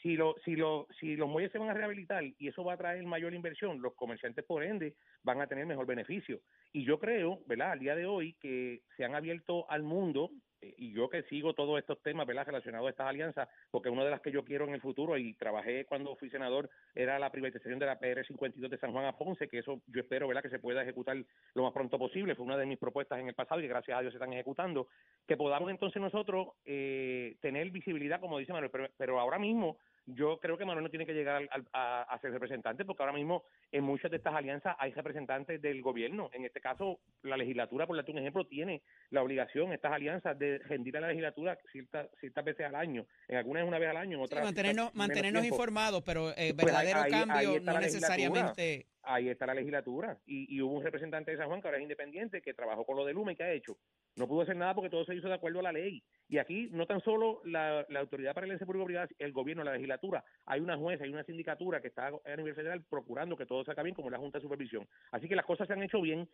si, 0.02 0.16
lo, 0.16 0.36
si, 0.44 0.56
lo, 0.56 0.88
si 1.00 1.16
los 1.16 1.30
muelles 1.30 1.52
se 1.52 1.60
van 1.60 1.70
a 1.70 1.74
rehabilitar 1.74 2.24
y 2.24 2.48
eso 2.48 2.64
va 2.64 2.74
a 2.74 2.78
traer 2.78 3.04
mayor 3.04 3.34
inversión, 3.34 3.82
los 3.82 3.94
comerciantes 3.94 4.44
por 4.46 4.64
ende 4.64 4.96
van 5.24 5.42
a 5.42 5.48
tener 5.48 5.66
mejor 5.66 5.86
beneficio. 5.86 6.40
Y 6.74 6.84
yo 6.86 7.00
creo, 7.00 7.40
¿verdad?, 7.48 7.72
al 7.72 7.80
día 7.80 7.96
de 7.96 8.06
hoy 8.06 8.34
que 8.42 8.82
se 8.98 9.06
han 9.06 9.16
abierto 9.16 9.70
al 9.70 9.84
mundo 9.84 10.32
eh, 10.62 10.74
y 10.78 10.94
yo 10.94 11.10
que 11.10 11.24
sigo 11.24 11.54
todos 11.54 11.80
estos 11.80 12.02
temas 12.02 12.28
¿verdad? 12.28 12.46
relacionados 12.46 12.88
a 12.88 12.92
estas 12.92 13.08
alianzas, 13.08 13.50
porque 13.72 13.90
una 13.90 14.04
de 14.04 14.12
las 14.12 14.22
que 14.22 14.32
yo 14.32 14.44
quiero 14.44 14.66
en 14.66 14.74
el 14.74 14.82
futuro, 14.82 15.18
y 15.18 15.34
trabajé 15.34 15.86
cuando 15.86 16.16
fui 16.16 16.30
senador, 16.30 16.70
era 16.96 17.20
la 17.20 17.32
privatización 17.32 17.80
de 17.80 17.88
la 17.88 18.00
PR52 18.00 18.70
de 18.70 18.78
San 18.78 18.92
Juan 18.92 19.06
a 19.06 19.18
Ponce, 19.18 19.48
que 19.48 19.60
eso 19.60 19.82
yo 19.88 20.02
espero 20.02 20.28
¿verdad? 20.28 20.44
que 20.44 20.50
se 20.50 20.60
pueda 20.60 20.84
ejecutar 20.84 21.18
lo 21.56 21.64
más 21.64 21.74
pronto 21.74 21.98
posible, 21.98 22.36
fue 22.36 22.46
una 22.46 22.58
de 22.58 22.66
mis 22.66 22.78
propuestas 22.78 23.20
en 23.20 23.28
el 23.28 23.34
pasado 23.34 23.62
y 23.62 23.68
gracias 23.68 23.98
a 23.98 24.02
Dios 24.02 24.14
se 24.14 24.18
están 24.18 24.34
ejecutando, 24.34 24.88
que 25.28 25.38
podamos 25.38 25.70
entonces 25.72 26.02
nosotros 26.02 26.50
eh, 26.66 27.38
tener 27.42 27.70
visibilidad, 27.72 28.20
como 28.20 28.38
dice 28.38 28.54
Manuel, 28.54 28.72
pero 28.98 29.20
ahora 29.20 29.40
mismo 29.40 29.78
yo 30.06 30.40
creo 30.40 30.58
que 30.58 30.66
Manuel 30.66 30.84
no 30.84 30.90
tiene 30.90 31.06
que 31.06 31.14
llegar 31.14 31.48
a, 31.74 32.20
ser 32.22 32.32
representante 32.32 32.86
porque 32.86 33.04
ahora 33.04 33.16
mismo 33.16 33.44
en 33.72 33.84
muchas 33.84 34.12
de 34.12 34.18
estas 34.18 34.36
alianzas 34.36 34.76
hay 34.80 34.92
representantes 34.92 35.62
del 35.62 35.82
gobierno. 35.82 36.30
En 36.34 36.46
este 36.46 36.60
caso, 36.60 37.00
la 37.24 37.38
legislatura, 37.38 37.88
por 37.88 37.96
darte 37.96 38.12
un 38.12 38.20
ejemplo, 38.20 38.46
tiene 38.46 38.82
la 39.10 39.24
obligación, 39.24 39.74
estas 39.74 39.94
alianzas, 39.94 40.38
de 40.38 40.60
rendir 40.60 40.98
a 40.98 41.02
la 41.02 41.08
legislatura 41.10 41.58
ciertas, 41.72 42.08
ciertas 42.20 42.46
veces 42.46 42.66
al 42.66 42.76
año. 42.76 43.06
En 43.28 43.38
algunas 43.38 43.68
una 43.68 43.80
vez 43.80 43.90
al 43.90 43.98
año, 43.98 44.18
en 44.18 44.24
otras. 44.24 44.44
mantenernos 44.44 44.94
mantenernos 44.94 45.46
informados, 45.46 46.04
pero 46.04 46.32
eh, 46.32 46.54
pues 46.54 46.66
verdadero 46.66 47.02
cambio 47.10 47.60
no 47.60 47.80
necesariamente. 47.80 48.88
Ahí 49.04 49.30
está 49.30 49.48
la 49.48 49.56
legislatura. 49.56 50.20
Y, 50.26 50.56
y, 50.56 50.62
hubo 50.62 50.76
un 50.76 50.84
representante 50.84 51.32
de 51.32 51.38
San 51.38 51.48
Juan 51.48 51.60
que 51.60 51.68
ahora 51.68 51.78
es 51.78 51.84
independiente, 51.84 52.42
que 52.42 52.54
trabajó 52.54 52.86
con 52.86 52.96
lo 52.96 53.06
de 53.06 53.14
Luma 53.14 53.32
y 53.32 53.36
que 53.36 53.44
ha 53.44 53.52
hecho. 53.52 53.78
No 54.16 54.28
pudo 54.28 54.42
hacer 54.42 54.56
nada 54.56 54.76
porque 54.76 54.90
todo 54.90 55.06
se 55.06 55.16
hizo 55.16 55.28
de 55.28 55.34
acuerdo 55.34 55.60
a 55.60 55.64
la 55.64 55.72
ley. 55.72 56.04
Y 56.28 56.38
aquí 56.38 56.68
no 56.72 56.86
tan 56.86 57.02
solo 57.02 57.42
la, 57.46 57.86
Autoridad 57.98 58.34
para 58.34 58.48
el 58.48 58.60
Público 58.60 58.86
Privado, 58.86 59.08
el 59.20 59.32
gobierno, 59.32 59.64
la 59.64 59.74
legislatura, 59.74 60.24
hay 60.46 60.60
una 60.60 60.78
jueza, 60.78 61.04
hay 61.04 61.12
una 61.12 61.24
sindicatura 61.24 61.82
que 61.82 61.88
está 61.88 62.08
a 62.08 62.36
nivel 62.36 62.56
federal 62.56 62.84
procurando 62.90 63.38
que 63.38 63.46
todo 63.46 63.64
salga 63.64 63.84
bien, 63.84 63.96
como 63.96 64.10
la 64.10 64.18
Junta 64.18 64.38
de 64.38 64.44
Supervisión. 64.44 64.88
Así 65.12 65.28
que 65.28 65.36
las 65.36 65.46
cosas 65.46 65.68
se 65.68 65.74
han 65.74 65.84
hecho 65.84 66.02
bien, 66.02 66.28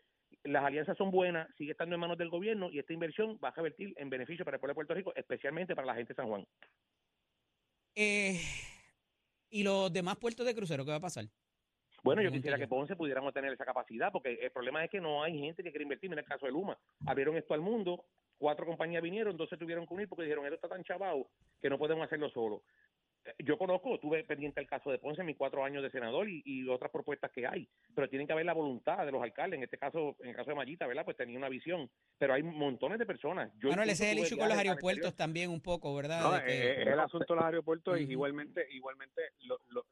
las 0.43 0.63
alianzas 0.63 0.97
son 0.97 1.11
buenas, 1.11 1.47
sigue 1.57 1.71
estando 1.71 1.95
en 1.95 2.01
manos 2.01 2.17
del 2.17 2.29
gobierno 2.29 2.69
y 2.71 2.79
esta 2.79 2.93
inversión 2.93 3.39
va 3.43 3.49
a 3.49 3.55
revertir 3.55 3.93
en 3.97 4.09
beneficio 4.09 4.45
para 4.45 4.55
el 4.55 4.59
pueblo 4.59 4.71
de 4.71 4.75
Puerto 4.75 4.93
Rico, 4.93 5.13
especialmente 5.15 5.75
para 5.75 5.87
la 5.87 5.95
gente 5.95 6.13
de 6.13 6.15
San 6.15 6.27
Juan. 6.27 6.45
Eh, 7.95 8.39
¿Y 9.49 9.63
los 9.63 9.91
demás 9.91 10.17
puertos 10.17 10.45
de 10.45 10.55
crucero 10.55 10.85
qué 10.85 10.91
va 10.91 10.97
a 10.97 11.01
pasar? 11.01 11.25
Bueno, 12.07 12.21
yo 12.21 12.31
quisiera 12.31 12.57
que 12.57 12.69
Ponce 12.69 12.95
pudiéramos 12.95 13.33
tener 13.33 13.51
esa 13.51 13.65
capacidad, 13.65 14.13
porque 14.13 14.39
el 14.41 14.49
problema 14.51 14.81
es 14.81 14.89
que 14.89 15.01
no 15.01 15.21
hay 15.21 15.37
gente 15.37 15.61
que 15.61 15.71
quiere 15.71 15.83
invertir. 15.83 16.09
En 16.09 16.17
el 16.17 16.23
caso 16.23 16.45
de 16.45 16.53
Luma, 16.53 16.77
abrieron 17.05 17.35
esto 17.35 17.53
al 17.53 17.59
mundo, 17.59 18.05
cuatro 18.37 18.65
compañías 18.65 19.03
vinieron, 19.03 19.35
dos 19.35 19.49
se 19.49 19.57
tuvieron 19.57 19.85
que 19.85 19.93
unir 19.93 20.07
porque 20.07 20.23
dijeron, 20.23 20.45
esto 20.45 20.55
está 20.55 20.69
tan 20.69 20.85
chavado 20.85 21.27
que 21.61 21.69
no 21.69 21.77
podemos 21.77 22.05
hacerlo 22.05 22.29
solo 22.29 22.61
yo 23.39 23.57
conozco, 23.57 23.99
tuve 23.99 24.23
pendiente 24.23 24.59
el 24.59 24.67
caso 24.67 24.91
de 24.91 24.99
Ponce 24.99 25.21
en 25.21 25.27
mis 25.27 25.37
cuatro 25.37 25.63
años 25.63 25.83
de 25.83 25.89
senador 25.89 26.27
y, 26.29 26.67
otras 26.67 26.91
propuestas 26.91 27.31
que 27.31 27.47
hay, 27.47 27.67
pero 27.95 28.09
tienen 28.09 28.27
que 28.27 28.33
haber 28.33 28.45
la 28.45 28.53
voluntad 28.53 29.05
de 29.05 29.11
los 29.11 29.23
alcaldes. 29.23 29.57
En 29.57 29.63
este 29.63 29.77
caso, 29.77 30.15
en 30.19 30.29
el 30.29 30.35
caso 30.35 30.49
de 30.49 30.55
Mayita, 30.55 30.85
¿verdad? 30.85 31.05
Pues 31.05 31.15
tenía 31.15 31.37
una 31.37 31.49
visión, 31.49 31.89
pero 32.17 32.33
hay 32.33 32.43
montones 32.43 32.99
de 32.99 33.05
personas. 33.05 33.51
Yo 33.59 33.69
bueno, 33.69 33.83
ese 33.83 33.91
es 33.91 34.01
el 34.01 34.19
issue 34.19 34.37
con 34.37 34.49
los 34.49 34.57
aeropuertos 34.57 35.15
también 35.15 35.49
un 35.49 35.61
poco, 35.61 35.95
¿verdad? 35.95 36.21
No, 36.21 36.35
es, 36.37 36.87
el 36.87 36.99
asunto 36.99 37.33
de 37.33 37.35
los 37.35 37.45
aeropuertos 37.45 37.99
y 37.99 38.03
igualmente, 38.03 38.67
igualmente 38.71 39.21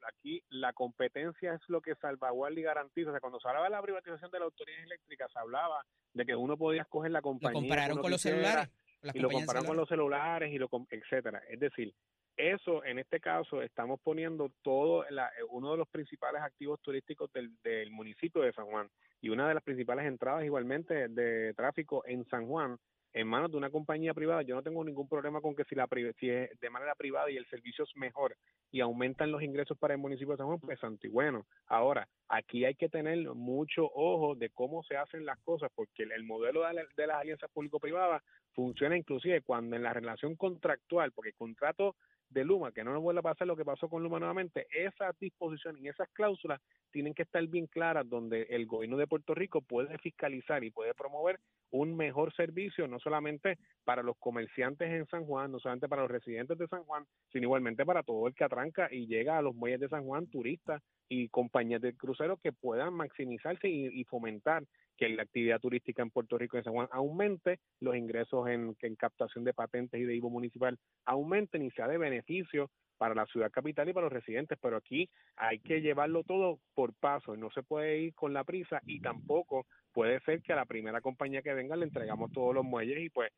aquí 0.08 0.44
la 0.50 0.74
competencia 0.74 1.54
es 1.54 1.62
lo 1.68 1.82
que 1.82 1.96
salvaguarda 1.96 2.60
y 2.60 2.63
garantiza. 2.63 3.10
O 3.10 3.13
sea, 3.13 3.22
cuando 3.22 3.39
se 3.39 3.48
hablaba 3.48 3.68
de 3.68 3.72
la 3.72 3.82
privatización 3.82 4.32
de 4.32 4.39
la 4.39 4.46
autoridad 4.46 4.84
eléctrica, 4.84 5.27
se 5.32 5.39
hablaba 5.39 5.86
de 6.13 6.25
que 6.25 6.36
uno 6.36 6.58
podía 6.58 6.82
escoger 6.82 7.12
la 7.12 7.22
compañía. 7.22 7.54
Lo 7.54 7.62
compararon 7.62 7.98
con 8.00 8.12
los 8.12 8.22
celulares. 8.22 8.70
Y 9.13 9.20
lo 9.20 9.30
compararon 9.30 9.68
con 9.68 9.77
los 9.77 9.88
celulares 9.88 10.51
y 10.51 10.58
lo 10.58 10.70
etcétera. 10.89 11.44
Es 11.50 11.60
decir, 11.60 11.94
eso, 12.38 12.84
en 12.84 13.00
este 13.00 13.20
caso, 13.20 13.62
estamos 13.62 14.00
poniendo 14.01 14.51
todo, 14.62 15.06
la, 15.10 15.32
uno 15.51 15.72
de 15.72 15.77
los 15.77 15.88
principales 15.88 16.42
activos 16.42 16.82
turísticos 16.82 17.32
del, 17.34 17.92
municipio 17.92 18.42
de 18.42 18.54
San 18.54 18.65
Juan 18.65 18.89
y 19.22 19.30
una 19.30 19.48
de 19.48 19.54
las 19.54 19.63
principales 19.63 20.06
entradas 20.06 20.44
igualmente 20.44 21.08
de 21.08 21.54
tráfico 21.54 22.04
en 22.06 22.25
San 22.25 22.48
Juan 22.48 22.77
en 23.15 23.27
manos 23.27 23.50
de 23.50 23.56
una 23.58 23.70
compañía 23.70 24.13
privada, 24.13 24.42
yo 24.42 24.56
no 24.56 24.62
tengo 24.62 24.84
ningún 24.84 25.08
problema 25.08 25.39
con 25.39 25.56
que 25.56 25.63
si, 25.63 25.74
la, 25.74 25.88
si 26.20 26.30
es 26.30 26.60
de 26.60 26.70
manera 26.70 26.96
privada 26.96 27.32
y 27.32 27.38
el 27.38 27.46
servicio 27.46 27.86
es 27.86 27.96
mejor 27.96 28.36
y 28.72 28.82
aumentan 28.82 29.32
los 29.32 29.42
ingresos 29.42 29.77
para 29.77 29.94
el 29.94 30.01
municipio 30.01 30.34
de 30.34 30.38
San 30.38 30.48
Juan, 30.48 30.60
pues 30.60 30.80
bueno. 31.13 31.46
Ahora, 31.68 32.10
aquí 32.27 32.65
hay 32.65 32.75
que 32.75 32.89
tener 32.89 33.18
mucho 33.34 33.86
ojo 33.86 34.36
de 34.36 34.50
cómo 34.50 34.84
se 34.84 34.98
hacen 34.98 35.25
las 35.25 35.39
cosas, 35.39 35.72
porque 35.74 36.04
el, 36.04 36.25
modelo 36.25 36.68
de, 36.68 36.86
de 36.98 37.08
las 37.08 37.22
alianzas 37.22 37.50
público-privadas 37.51 38.22
funciona 38.51 38.98
inclusive 38.98 39.42
cuando 39.44 39.77
en 39.77 39.84
la 39.84 39.94
relación 39.94 40.36
contractual, 40.36 41.13
porque 41.13 41.30
el 41.30 41.36
contrato 41.36 41.96
de 42.29 42.44
Luma, 42.44 42.72
que 42.72 42.84
no 42.84 42.94
nos 42.94 43.01
vuelva 43.01 43.20
a 43.20 43.34
pasar 43.34 43.48
lo 43.48 43.55
que 43.55 43.65
pasó 43.65 43.88
con 43.89 44.03
Luma 44.03 44.20
nuevamente, 44.20 44.67
esas 44.72 45.17
disposiciones 45.20 45.82
y 45.82 45.88
esas 45.88 46.10
cláusulas 46.10 46.62
tienen 46.91 47.13
que 47.13 47.24
estar 47.24 47.46
bien 47.48 47.67
claras 47.67 48.08
donde 48.08 48.44
el 48.50 48.65
gobierno 48.65 48.98
de 48.98 49.08
Puerto 49.08 49.34
Rico 49.34 49.62
puede 49.62 49.98
fiscalizar 50.00 50.63
y 50.63 50.72
puede 50.72 50.94
promover 50.94 51.39
un 51.72 51.96
mejor 51.96 52.34
servicio, 52.34 52.88
no 52.88 53.00
solamente 53.00 53.58
para 53.84 54.03
los 54.03 54.17
comerciantes 54.17 54.89
en 54.89 55.05
San 55.08 55.25
Juan, 55.25 55.51
no 55.51 55.60
solamente 55.60 55.89
para 55.89 56.03
los 56.03 56.12
residentes 56.12 56.58
de 56.58 56.67
San 56.67 56.84
Juan, 56.84 57.05
sino 57.32 57.44
igualmente 57.44 57.86
para 57.86 58.03
todo 58.03 58.27
el 58.27 58.34
que 58.34 58.44
atranca 58.44 58.88
y 58.91 59.08
llega 59.08 59.38
a 59.38 59.41
los 59.41 59.55
muelles 59.55 59.79
de 59.79 59.89
San 59.89 60.05
Juan, 60.05 60.27
turistas 60.27 60.82
y 61.10 61.29
compañías 61.29 61.82
de 61.82 61.96
cruceros 61.96 62.39
que 62.41 62.53
puedan 62.53 62.94
maximizarse 62.94 63.67
y, 63.67 64.03
fomentar 64.05 64.63
que 64.98 65.10
la 65.10 65.24
actividad 65.24 65.60
turística 65.60 66.02
en 66.02 66.12
Puerto 66.12 66.38
Rico 66.38 66.58
y 66.58 66.60
en 66.60 66.64
San 66.64 66.74
Juan 66.74 66.88
aumente, 66.92 67.60
los 67.80 67.96
ingresos 67.96 68.48
en, 68.48 68.75
en 68.82 68.96
captación 68.96 69.44
de 69.44 69.54
patentes 69.54 70.00
y 70.00 70.04
de 70.04 70.16
IVO 70.16 70.30
municipal 70.30 70.78
aumenten 71.06 71.64
y 71.64 71.72
sea 71.72 71.88
de 71.88 71.98
beneficio 71.98 72.70
para 72.98 73.16
la 73.16 73.25
ciudad 73.25 73.52
capital 73.52 73.90
y 73.90 73.94
para 73.94 74.06
los 74.06 74.14
residentes, 74.14 74.58
pero 74.62 74.78
aquí 74.78 75.10
hay 75.36 75.60
que 75.60 75.82
llevarlo 75.82 76.24
todo 76.24 76.60
por 76.74 76.94
paso, 76.94 77.36
no 77.36 77.50
se 77.52 77.64
puede 77.64 78.00
ir 78.00 78.14
con 78.14 78.34
la 78.34 78.44
prisa 78.44 78.82
y 78.86 79.02
tampoco 79.02 79.66
puede 79.94 80.20
ser 80.22 80.42
que 80.42 80.54
a 80.54 80.58
la 80.58 80.66
primera 80.66 81.02
compañía 81.02 81.42
que 81.42 81.54
venga 81.54 81.75
le 81.75 81.86
entregamos 81.86 82.32
todos 82.32 82.54
los 82.54 82.66
muelles 82.66 83.00
y 83.00 83.10
pues 83.10 83.32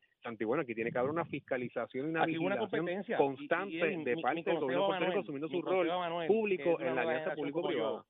bueno, 0.44 0.62
aquí 0.62 0.74
tiene 0.74 0.90
que 0.90 0.98
haber 0.98 1.10
una 1.10 1.24
fiscalización 1.24 2.06
y 2.06 2.08
una 2.10 2.26
vigilación 2.26 3.04
constante 3.16 3.96
de 4.04 4.16
parte 4.20 4.42
del 4.44 4.58
gobierno 4.60 5.20
asumiendo 5.20 5.48
su 5.48 5.62
rol 5.62 5.88
público 6.26 6.80
en 6.80 6.94
la 6.94 7.02
alianza 7.02 7.34
público-privada. 7.34 8.04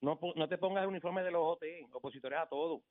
No, 0.00 0.18
no 0.34 0.48
te 0.48 0.58
pongas 0.58 0.82
el 0.82 0.88
uniforme 0.88 1.22
de 1.22 1.30
los 1.30 1.42
OT, 1.42 1.64
opositores 1.92 2.38
a 2.38 2.48
todo. 2.48 2.82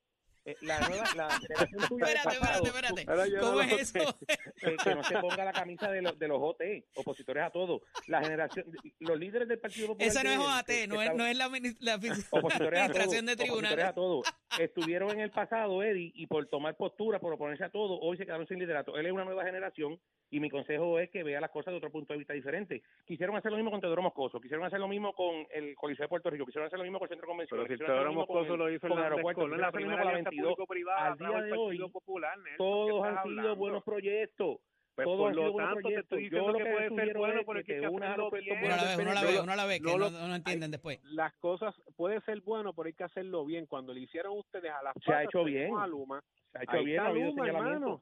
Eh, 0.50 0.58
la 0.62 0.80
nueva, 0.80 1.04
la 1.16 1.28
espérate, 1.60 2.36
espérate, 2.36 3.02
espérate. 3.02 3.40
¿Cómo 3.40 3.62
es 3.62 3.96
eso? 3.96 4.18
Que, 4.84 4.96
no 4.96 5.04
se 5.04 5.18
ponga 5.20 5.46
la 5.46 5.54
camisa 5.54 5.90
de, 5.90 6.02
los, 6.02 6.18
de 6.18 6.28
los 6.28 6.38
OT, 6.42 6.62
opositores 6.96 7.44
a 7.44 7.50
todo. 7.50 7.82
La 8.08 8.22
generación, 8.22 8.66
los 9.00 9.18
líderes 9.18 9.48
del 9.48 9.60
Partido 9.60 9.88
Popular. 9.88 10.08
Esa 10.08 10.24
no 10.24 10.32
es 10.32 10.38
OAT, 10.38 10.70
no, 10.88 11.02
es, 11.02 11.16
no 11.16 11.26
es 11.26 11.38
la, 11.38 11.50
la 11.80 11.94
administración 11.94 13.26
de 13.26 13.36
tribunales. 13.36 13.86
a 13.86 13.94
todo. 13.94 14.24
Estuvieron 14.60 15.12
en 15.12 15.22
el 15.22 15.32
pasado, 15.32 15.82
Eddie, 15.82 16.12
y 16.14 16.28
por 16.28 16.46
tomar 16.48 16.76
postura, 16.76 17.20
por 17.20 17.34
oponerse 17.34 17.64
a 17.64 17.70
todo, 17.70 18.00
hoy 18.00 18.18
se 18.18 18.26
quedaron 18.26 18.48
sin 18.48 18.60
liderato. 18.60 18.98
Él 18.98 19.06
es 19.06 19.12
una 19.12 19.24
nueva 19.24 19.46
generación 19.46 20.00
y 20.32 20.40
mi 20.40 20.50
consejo 20.50 21.00
es 21.00 21.10
que 21.10 21.24
vea 21.24 21.40
las 21.40 21.52
cosas 21.52 21.72
de 21.72 21.78
otro 21.78 21.92
punto 21.92 22.14
de 22.14 22.20
vista 22.20 22.34
diferente. 22.34 22.84
Quisieron 23.06 23.36
hacer 23.36 23.52
lo 23.52 23.58
mismo 23.58 23.72
con 23.72 23.82
Teodoro 23.82 24.02
Moscoso, 24.02 24.40
quisieron 24.40 24.66
hacer 24.66 24.80
lo 24.80 24.88
mismo 24.88 25.14
con 25.14 25.48
el 25.52 25.76
Coliseo 25.76 26.04
de 26.04 26.10
Puerto 26.10 26.30
Rico, 26.30 26.46
quisieron 26.46 26.68
hacer 26.68 26.80
lo 26.80 26.84
mismo 26.84 27.00
con 27.00 27.06
el 27.06 27.10
Centro 27.10 27.28
Convencional. 27.28 27.66
Pero 27.68 27.78
si 27.78 27.86
Teodoro 27.86 28.14
Moscoso 28.14 28.58
lo 28.58 28.70
hizo 28.70 28.88
en 28.88 28.94
el 28.94 29.04
aeropuerto, 29.04 29.48
no 29.48 29.58
la 29.58 29.72
primera 29.72 30.02
alianza 30.02 30.30
público-privada 30.42 31.08
al 31.08 31.18
día 31.18 31.42
de 31.42 31.54
hoy, 31.54 31.90
Popular, 31.90 32.38
todos 32.58 33.06
han 33.06 33.24
sido 33.24 33.56
buenos 33.56 33.84
proyectos. 33.84 34.58
Pues 34.96 35.18
por 35.18 35.34
lo 35.34 35.56
tanto, 35.56 35.88
te 35.88 36.00
estoy 36.00 36.24
diciendo 36.24 36.54
que, 36.54 36.66
puede 36.66 36.90
ser 36.90 37.18
bueno 37.18 37.42
porque 37.46 37.64
que, 37.64 37.80
que 37.80 37.88
una 37.88 38.16
uno 38.16 39.14
la 39.14 39.24
ve, 39.24 39.40
uno 39.42 39.56
la 39.56 39.66
ve, 39.66 39.80
que 39.80 39.98
no, 39.98 40.10
no, 40.10 40.36
entienden 40.36 40.72
después. 40.72 41.00
Las 41.04 41.34
cosas 41.36 41.74
puede 41.96 42.20
ser 42.22 42.42
bueno, 42.42 42.74
pero 42.74 42.88
hay 42.88 42.94
que 42.94 43.06
hacerlo 43.06 43.46
bien. 43.46 43.66
Cuando 43.66 43.94
le 43.94 44.02
hicieron 44.02 44.38
ustedes 44.38 44.72
a 44.72 44.84
las 44.84 44.94
se 45.02 45.14
ha 45.14 45.24
hecho 45.24 45.46
bien. 45.46 45.74
A 45.78 45.88
Luma, 45.88 46.22
se 46.52 46.60
ha 46.60 46.64
hecho 46.64 46.84
bien, 46.84 47.00
ha 47.00 47.08
habido 47.08 47.32
señalamiento. 47.32 48.02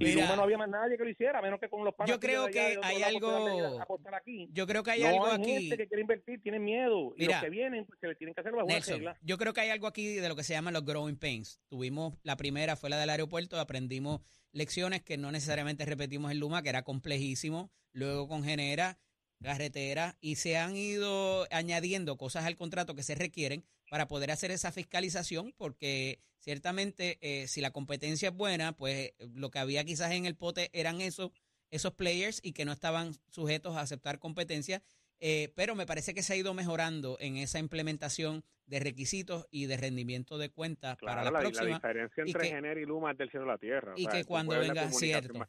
Y 0.00 0.12
Luma 0.14 0.34
no 0.34 0.42
había 0.44 0.56
más 0.56 0.68
nadie 0.68 0.96
que 0.96 1.04
lo 1.04 1.10
hiciera, 1.10 1.42
menos 1.42 1.60
que 1.60 1.68
con 1.68 1.84
los 1.84 1.94
Yo 2.06 2.18
creo 2.18 2.48
que 2.48 2.78
hay 2.82 3.02
algo. 3.02 3.78
Aquí. 4.12 4.48
Yo 4.52 4.66
creo 4.66 4.82
que 4.82 4.90
hay 4.92 5.04
algo 5.04 5.26
hay 5.26 5.40
aquí. 5.40 5.52
Gente 5.52 5.76
que 5.76 5.88
quiere 5.88 6.00
invertir, 6.00 6.42
tienen 6.42 6.64
miedo. 6.64 7.12
y 7.16 7.26
los 7.26 7.36
que 7.36 7.50
vienen, 7.50 7.84
pues, 7.84 7.98
que 8.00 8.08
le 8.08 8.14
tienen 8.14 8.34
que 8.34 8.40
hacer 8.40 8.52
Nelson, 8.52 9.14
Yo 9.22 9.36
creo 9.38 9.52
que 9.52 9.60
hay 9.60 9.70
algo 9.70 9.86
aquí 9.86 10.14
de 10.14 10.28
lo 10.28 10.36
que 10.36 10.42
se 10.42 10.54
llama 10.54 10.70
los 10.70 10.84
growing 10.84 11.16
pains. 11.16 11.60
Tuvimos 11.68 12.14
la 12.22 12.36
primera, 12.36 12.76
fue 12.76 12.90
la 12.90 12.98
del 12.98 13.10
aeropuerto, 13.10 13.58
aprendimos 13.60 14.20
lecciones 14.52 15.02
que 15.02 15.18
no 15.18 15.30
necesariamente 15.30 15.84
repetimos 15.84 16.32
en 16.32 16.40
Luma, 16.40 16.62
que 16.62 16.70
era 16.70 16.82
complejísimo. 16.82 17.70
Luego 17.92 18.28
con 18.28 18.42
Genera, 18.42 18.98
carretera, 19.42 20.16
y 20.20 20.36
se 20.36 20.56
han 20.56 20.76
ido 20.76 21.46
añadiendo 21.50 22.16
cosas 22.16 22.44
al 22.44 22.56
contrato 22.56 22.94
que 22.94 23.02
se 23.02 23.14
requieren 23.14 23.64
para 23.88 24.06
poder 24.06 24.30
hacer 24.30 24.50
esa 24.50 24.72
fiscalización, 24.72 25.52
porque 25.56 26.20
ciertamente 26.38 27.18
eh, 27.20 27.48
si 27.48 27.60
la 27.60 27.72
competencia 27.72 28.28
es 28.30 28.34
buena, 28.34 28.76
pues 28.76 29.12
lo 29.18 29.50
que 29.50 29.58
había 29.58 29.84
quizás 29.84 30.12
en 30.12 30.26
el 30.26 30.36
pote 30.36 30.70
eran 30.72 31.00
esos, 31.00 31.30
esos 31.70 31.94
players 31.94 32.40
y 32.42 32.52
que 32.52 32.64
no 32.64 32.72
estaban 32.72 33.14
sujetos 33.30 33.76
a 33.76 33.80
aceptar 33.80 34.18
competencia, 34.18 34.82
eh, 35.20 35.52
pero 35.54 35.74
me 35.74 35.86
parece 35.86 36.14
que 36.14 36.22
se 36.22 36.32
ha 36.32 36.36
ido 36.36 36.54
mejorando 36.54 37.16
en 37.20 37.36
esa 37.36 37.58
implementación 37.58 38.42
de 38.66 38.78
requisitos 38.78 39.46
y 39.50 39.66
de 39.66 39.76
rendimiento 39.76 40.38
de 40.38 40.50
cuentas 40.50 40.96
para 40.96 41.24
la, 41.24 41.30
próxima. 41.40 41.68
La 41.68 41.74
diferencia 41.74 42.22
entre 42.24 42.48
Gener 42.48 42.78
y 42.78 42.86
Luma 42.86 43.10
es 43.10 43.18
del 43.18 43.28
cielo 43.28 43.44
a 43.44 43.48
la 43.48 43.58
tierra. 43.58 43.92
Y 43.96 44.06
que 44.06 44.24
cuando 44.24 44.58
venga, 44.58 44.88
cierto, 44.90 45.46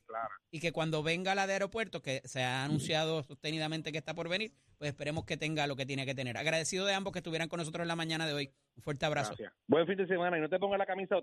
y 0.49 0.59
que 0.59 0.71
cuando 0.71 1.03
venga 1.03 1.35
la 1.35 1.45
de 1.45 1.53
aeropuerto, 1.53 2.01
que 2.01 2.21
se 2.25 2.41
ha 2.41 2.65
anunciado 2.65 3.21
sostenidamente 3.23 3.91
que 3.91 3.99
está 3.99 4.15
por 4.15 4.27
venir, 4.27 4.51
pues 4.77 4.89
esperemos 4.89 5.23
que 5.25 5.37
tenga 5.37 5.67
lo 5.67 5.75
que 5.75 5.85
tiene 5.85 6.05
que 6.05 6.15
tener. 6.15 6.35
Agradecido 6.35 6.85
de 6.85 6.95
ambos 6.95 7.13
que 7.13 7.19
estuvieran 7.19 7.47
con 7.47 7.59
nosotros 7.59 7.83
en 7.83 7.89
la 7.89 7.95
mañana 7.95 8.25
de 8.25 8.33
hoy. 8.33 8.51
Un 8.75 8.81
fuerte 8.81 9.05
abrazo. 9.05 9.35
Buen 9.67 9.85
fin 9.85 9.97
de 9.97 10.07
semana 10.07 10.37
y 10.37 10.41
no 10.41 10.49
te 10.49 10.57
pongas 10.57 10.79
la 10.79 10.87
camisa. 10.87 11.17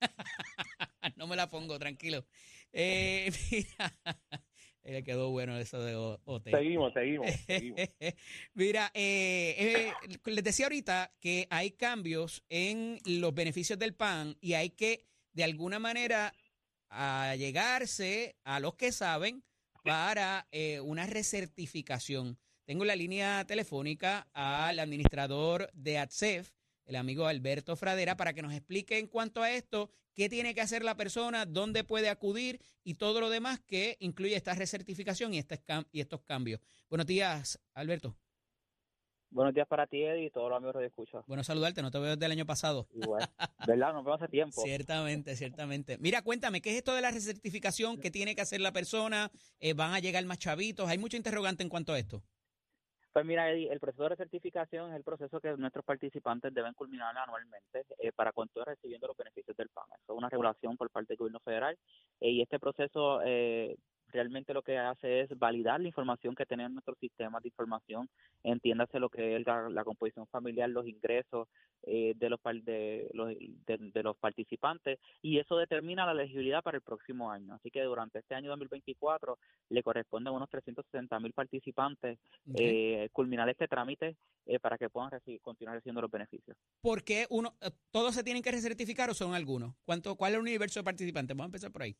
no 1.16 1.26
me 1.26 1.34
la 1.34 1.48
pongo, 1.48 1.78
tranquilo. 1.78 2.24
Eh, 2.72 3.30
mira. 3.50 4.38
Le 4.88 5.04
quedó 5.04 5.28
bueno 5.30 5.58
eso 5.58 5.82
de 5.82 5.94
OT. 5.96 6.48
Seguimos, 6.50 6.94
seguimos. 6.94 7.28
Mira, 8.54 8.90
eh, 8.94 9.54
eh, 9.58 9.92
les 10.24 10.42
decía 10.42 10.64
ahorita 10.64 11.12
que 11.20 11.46
hay 11.50 11.72
cambios 11.72 12.42
en 12.48 12.98
los 13.04 13.34
beneficios 13.34 13.78
del 13.78 13.94
PAN 13.94 14.38
y 14.40 14.54
hay 14.54 14.70
que, 14.70 15.04
de 15.34 15.44
alguna 15.44 15.78
manera, 15.78 16.32
allegarse 16.88 18.36
a 18.44 18.60
los 18.60 18.76
que 18.76 18.90
saben 18.90 19.44
para 19.84 20.48
eh, 20.52 20.80
una 20.80 21.06
recertificación. 21.06 22.38
Tengo 22.64 22.86
la 22.86 22.96
línea 22.96 23.44
telefónica 23.46 24.26
al 24.32 24.78
administrador 24.78 25.70
de 25.74 25.98
ATSEF, 25.98 26.50
el 26.86 26.96
amigo 26.96 27.26
Alberto 27.26 27.76
Fradera, 27.76 28.16
para 28.16 28.32
que 28.32 28.40
nos 28.40 28.54
explique 28.54 28.98
en 28.98 29.06
cuanto 29.06 29.42
a 29.42 29.52
esto 29.52 29.90
qué 30.18 30.28
tiene 30.28 30.52
que 30.52 30.60
hacer 30.60 30.82
la 30.82 30.96
persona, 30.96 31.46
dónde 31.46 31.84
puede 31.84 32.08
acudir 32.08 32.60
y 32.82 32.94
todo 32.94 33.20
lo 33.20 33.30
demás 33.30 33.60
que 33.60 33.96
incluye 34.00 34.34
esta 34.34 34.52
recertificación 34.52 35.32
y, 35.32 35.38
este, 35.38 35.62
y 35.92 36.00
estos 36.00 36.22
cambios. 36.22 36.60
Buenos 36.90 37.06
días, 37.06 37.60
Alberto. 37.72 38.16
Buenos 39.30 39.54
días 39.54 39.68
para 39.68 39.86
ti, 39.86 40.02
Eddie, 40.02 40.24
y 40.24 40.30
todos 40.30 40.48
los 40.48 40.56
amigos 40.56 40.74
de 40.80 40.86
escucha. 40.86 41.22
Bueno, 41.28 41.44
saludarte, 41.44 41.82
no 41.82 41.92
te 41.92 42.00
veo 42.00 42.16
desde 42.16 42.26
el 42.26 42.32
año 42.32 42.46
pasado. 42.46 42.88
Igual, 42.94 43.30
¿verdad? 43.68 43.92
Nos 43.92 44.04
vemos 44.04 44.20
hace 44.20 44.28
tiempo. 44.28 44.60
ciertamente, 44.60 45.36
ciertamente. 45.36 45.98
Mira, 45.98 46.22
cuéntame, 46.22 46.60
¿qué 46.60 46.70
es 46.70 46.78
esto 46.78 46.96
de 46.96 47.02
la 47.02 47.12
recertificación? 47.12 48.00
¿Qué 48.00 48.10
tiene 48.10 48.34
que 48.34 48.40
hacer 48.40 48.60
la 48.60 48.72
persona? 48.72 49.30
Eh, 49.60 49.74
¿Van 49.74 49.94
a 49.94 50.00
llegar 50.00 50.24
más 50.24 50.38
chavitos? 50.38 50.88
Hay 50.88 50.98
mucho 50.98 51.16
interrogante 51.16 51.62
en 51.62 51.68
cuanto 51.68 51.92
a 51.92 51.98
esto. 51.98 52.24
Pues 53.12 53.24
mira, 53.24 53.50
el 53.50 53.80
proceso 53.80 54.08
de 54.08 54.16
certificación 54.16 54.90
es 54.90 54.96
el 54.96 55.02
proceso 55.02 55.40
que 55.40 55.56
nuestros 55.56 55.84
participantes 55.84 56.52
deben 56.54 56.74
culminar 56.74 57.16
anualmente 57.16 57.84
eh, 57.98 58.12
para 58.12 58.32
continuar 58.32 58.68
recibiendo 58.68 59.06
los 59.08 59.16
beneficios 59.16 59.56
del 59.56 59.70
PAN. 59.70 59.86
Eso 60.02 60.12
es 60.12 60.18
una 60.18 60.28
regulación 60.28 60.76
por 60.76 60.90
parte 60.90 61.08
del 61.08 61.18
gobierno 61.18 61.40
federal 61.40 61.76
eh, 62.20 62.30
y 62.30 62.42
este 62.42 62.58
proceso 62.58 63.20
eh, 63.24 63.76
realmente 64.12 64.54
lo 64.54 64.62
que 64.62 64.78
hace 64.78 65.20
es 65.20 65.38
validar 65.38 65.80
la 65.80 65.88
información 65.88 66.34
que 66.34 66.46
tenemos 66.46 66.70
en 66.70 66.74
nuestros 66.74 66.98
sistemas 66.98 67.42
de 67.42 67.48
información, 67.48 68.08
entiéndase 68.42 68.98
lo 68.98 69.08
que 69.08 69.36
es 69.36 69.46
la, 69.46 69.84
composición 69.84 70.26
familiar, 70.26 70.68
los 70.68 70.86
ingresos 70.86 71.48
eh, 71.82 72.14
de, 72.16 72.30
los, 72.30 72.40
de, 72.64 73.08
los, 73.12 73.28
de, 73.66 74.02
los 74.02 74.16
participantes 74.16 74.98
y 75.22 75.38
eso 75.38 75.56
determina 75.56 76.06
la 76.06 76.12
elegibilidad 76.12 76.62
para 76.62 76.76
el 76.76 76.82
próximo 76.82 77.30
año. 77.30 77.54
Así 77.54 77.70
que 77.70 77.82
durante 77.82 78.18
este 78.18 78.34
año 78.34 78.50
2024 78.50 79.38
le 79.70 79.82
corresponde 79.82 80.30
a 80.30 80.32
unos 80.32 80.50
360 80.50 81.20
mil 81.20 81.32
participantes 81.32 82.18
eh, 82.54 83.08
culminar 83.12 83.48
este 83.48 83.68
trámite 83.68 84.16
eh, 84.46 84.58
para 84.58 84.78
que 84.78 84.90
puedan 84.90 85.10
continuar 85.42 85.76
recibiendo 85.76 86.00
los 86.00 86.10
beneficios. 86.10 86.56
¿Por 86.80 87.04
qué 87.04 87.26
uno, 87.30 87.54
todos 87.90 88.14
se 88.14 88.24
tienen 88.24 88.42
que 88.42 88.50
recertificar 88.50 89.10
o 89.10 89.14
son 89.14 89.34
algunos? 89.34 89.74
¿Cuánto, 89.84 90.16
¿Cuál 90.16 90.32
es 90.32 90.36
el 90.36 90.42
universo 90.42 90.80
de 90.80 90.84
participantes? 90.84 91.36
Vamos 91.36 91.46
a 91.46 91.52
empezar 91.52 91.72
por 91.72 91.82
ahí. 91.82 91.96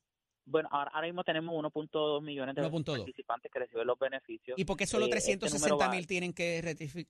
Bueno, 0.49 0.69
ahora, 0.73 1.07
mismo 1.07 1.23
tenemos 1.25 1.55
1.2 1.55 2.23
millones 2.23 2.55
de 2.55 2.63
participantes 2.63 3.53
que 3.53 3.59
reciben 3.59 3.87
los 3.87 3.99
beneficios. 3.99 4.59
¿Y 4.59 4.65
por 4.65 4.77
qué 4.77 4.87
solo 4.87 5.09
360 5.09 5.85
eh, 5.85 5.89
mil 5.91 6.07
tienen 6.07 6.33
que 6.33 6.63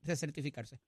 recertificarse? 0.02 0.80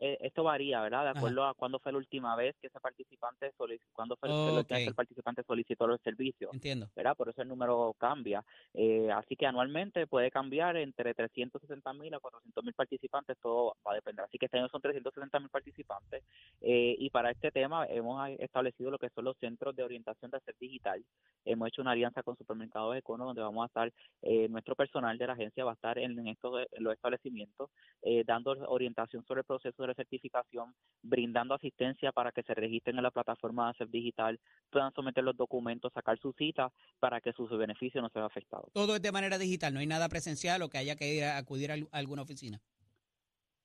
Eh, 0.00 0.10
eh, 0.10 0.18
esto 0.22 0.42
varía, 0.42 0.80
¿verdad? 0.80 1.04
De 1.04 1.18
acuerdo 1.18 1.44
a 1.44 1.54
cuándo 1.54 1.78
fue 1.78 1.92
la 1.92 1.98
última 1.98 2.34
vez 2.34 2.56
que 2.60 2.68
ese 2.68 2.80
participante 2.80 3.52
solicitó, 3.56 3.90
cuándo 3.92 4.16
fue 4.16 4.30
que 4.66 4.84
el 4.86 4.94
participante 4.94 5.42
solicitó 5.44 5.86
los 5.86 6.00
servicios. 6.00 6.52
Entiendo. 6.54 6.88
¿Verdad? 6.96 7.16
Por 7.16 7.28
eso 7.28 7.42
el 7.42 7.48
número 7.48 7.94
cambia. 7.98 8.42
Eh, 8.72 9.10
así 9.12 9.36
que 9.36 9.46
anualmente 9.46 10.06
puede 10.06 10.30
cambiar 10.30 10.76
entre 10.76 11.14
360 11.14 11.92
mil 11.92 12.14
a 12.14 12.18
400 12.18 12.64
mil 12.64 12.74
participantes, 12.74 13.36
todo 13.42 13.76
va 13.86 13.92
a 13.92 13.94
depender. 13.96 14.24
Así 14.24 14.38
que 14.38 14.46
este 14.46 14.58
año 14.58 14.68
son 14.68 14.80
360 14.80 15.38
mil 15.38 15.48
participantes 15.50 16.24
eh, 16.62 16.96
y 16.98 17.10
para 17.10 17.30
este 17.30 17.50
tema 17.50 17.86
hemos 17.86 18.28
establecido 18.38 18.90
lo 18.90 18.98
que 18.98 19.10
son 19.10 19.24
los 19.24 19.36
centros 19.36 19.76
de 19.76 19.82
orientación 19.82 20.30
de 20.30 20.38
hacer 20.38 20.56
digital. 20.58 21.04
Hemos 21.44 21.68
hecho 21.68 21.82
una 21.82 21.92
alianza 21.92 22.22
con 22.22 22.36
supermercados 22.36 22.96
econo 22.96 23.26
donde 23.26 23.42
vamos 23.42 23.64
a 23.64 23.66
estar, 23.66 23.92
nuestro 24.48 24.74
personal 24.74 25.18
de 25.18 25.26
la 25.26 25.32
agencia 25.34 25.64
va 25.64 25.72
a 25.72 25.74
estar 25.74 25.98
en, 25.98 26.26
estos 26.28 26.66
en 26.72 26.84
los 26.84 26.94
establecimientos 26.94 27.70
dando 28.26 28.52
orientación 28.68 29.24
sobre 29.24 29.40
el 29.40 29.46
proceso 29.46 29.82
de 29.82 29.89
certificación, 29.94 30.74
brindando 31.02 31.54
asistencia 31.54 32.12
para 32.12 32.32
que 32.32 32.42
se 32.42 32.54
registren 32.54 32.96
en 32.96 33.02
la 33.02 33.10
plataforma 33.10 33.64
de 33.64 33.70
ACEP 33.70 33.90
Digital, 33.90 34.40
puedan 34.70 34.92
someter 34.94 35.24
los 35.24 35.36
documentos, 35.36 35.92
sacar 35.92 36.18
su 36.18 36.32
cita 36.32 36.72
para 36.98 37.20
que 37.20 37.32
su, 37.32 37.46
beneficio 37.48 38.00
no 38.00 38.08
se 38.10 38.18
vea 38.18 38.26
afectado. 38.26 38.68
Todo 38.72 38.96
es 38.96 39.02
de 39.02 39.12
manera 39.12 39.38
digital, 39.38 39.74
no 39.74 39.80
hay 39.80 39.86
nada 39.86 40.08
presencial 40.08 40.62
o 40.62 40.68
que 40.68 40.78
haya 40.78 40.96
que 40.96 41.14
ir 41.14 41.24
a 41.24 41.38
acudir 41.38 41.72
a 41.72 41.76
alguna 41.92 42.22
oficina. 42.22 42.60